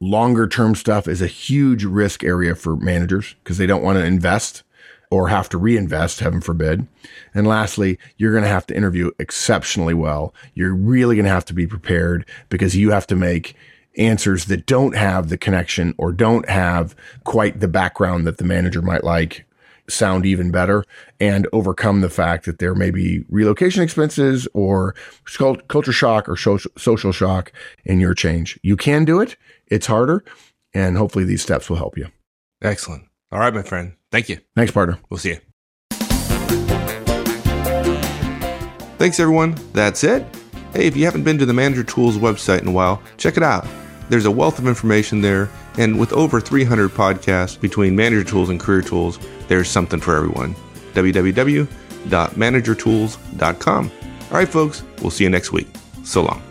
Longer 0.00 0.46
term 0.46 0.74
stuff 0.74 1.06
is 1.06 1.20
a 1.20 1.26
huge 1.26 1.84
risk 1.84 2.24
area 2.24 2.54
for 2.54 2.76
managers 2.76 3.34
because 3.42 3.58
they 3.58 3.66
don't 3.66 3.82
want 3.82 3.98
to 3.98 4.04
invest 4.04 4.62
or 5.10 5.28
have 5.28 5.48
to 5.50 5.58
reinvest, 5.58 6.20
heaven 6.20 6.40
forbid. 6.40 6.86
And 7.34 7.46
lastly, 7.46 7.98
you're 8.16 8.32
going 8.32 8.44
to 8.44 8.48
have 8.48 8.66
to 8.66 8.76
interview 8.76 9.10
exceptionally 9.18 9.94
well. 9.94 10.34
You're 10.54 10.74
really 10.74 11.16
going 11.16 11.24
to 11.24 11.30
have 11.30 11.46
to 11.46 11.54
be 11.54 11.66
prepared 11.66 12.28
because 12.48 12.76
you 12.76 12.90
have 12.90 13.06
to 13.08 13.16
make 13.16 13.56
answers 13.96 14.44
that 14.44 14.66
don't 14.66 14.96
have 14.96 15.28
the 15.28 15.38
connection 15.38 15.94
or 15.98 16.12
don't 16.12 16.48
have 16.48 16.94
quite 17.24 17.60
the 17.60 17.68
background 17.68 18.26
that 18.26 18.38
the 18.38 18.44
manager 18.44 18.82
might 18.82 19.02
like 19.02 19.44
sound 19.88 20.26
even 20.26 20.50
better 20.50 20.84
and 21.18 21.48
overcome 21.52 22.02
the 22.02 22.10
fact 22.10 22.44
that 22.44 22.58
there 22.58 22.74
may 22.74 22.90
be 22.90 23.24
relocation 23.30 23.82
expenses 23.82 24.46
or 24.52 24.94
culture 25.68 25.92
shock 25.92 26.28
or 26.28 26.36
social 26.36 27.12
shock 27.12 27.52
in 27.84 27.98
your 27.98 28.12
change. 28.14 28.60
You 28.62 28.76
can 28.76 29.06
do 29.06 29.20
it. 29.20 29.36
It's 29.66 29.86
harder. 29.86 30.22
And 30.74 30.98
hopefully 30.98 31.24
these 31.24 31.42
steps 31.42 31.70
will 31.70 31.78
help 31.78 31.96
you. 31.96 32.08
Excellent. 32.60 33.07
All 33.30 33.38
right, 33.38 33.54
my 33.54 33.62
friend. 33.62 33.92
Thank 34.10 34.28
you. 34.28 34.38
Thanks, 34.56 34.72
partner. 34.72 34.98
We'll 35.10 35.18
see 35.18 35.30
you. 35.30 35.38
Thanks, 38.98 39.20
everyone. 39.20 39.56
That's 39.72 40.02
it. 40.02 40.24
Hey, 40.72 40.86
if 40.86 40.96
you 40.96 41.04
haven't 41.04 41.24
been 41.24 41.38
to 41.38 41.46
the 41.46 41.52
Manager 41.52 41.84
Tools 41.84 42.18
website 42.18 42.62
in 42.62 42.68
a 42.68 42.72
while, 42.72 43.02
check 43.16 43.36
it 43.36 43.42
out. 43.42 43.66
There's 44.08 44.24
a 44.24 44.30
wealth 44.30 44.58
of 44.58 44.66
information 44.66 45.20
there, 45.20 45.50
and 45.76 46.00
with 46.00 46.12
over 46.12 46.40
300 46.40 46.90
podcasts 46.90 47.60
between 47.60 47.94
Manager 47.94 48.24
Tools 48.24 48.48
and 48.48 48.58
Career 48.58 48.82
Tools, 48.82 49.18
there's 49.46 49.68
something 49.68 50.00
for 50.00 50.16
everyone. 50.16 50.54
www.managertools.com. 50.94 53.90
All 54.30 54.36
right, 54.36 54.48
folks, 54.48 54.82
we'll 55.00 55.10
see 55.10 55.24
you 55.24 55.30
next 55.30 55.52
week. 55.52 55.68
So 56.04 56.22
long. 56.22 56.42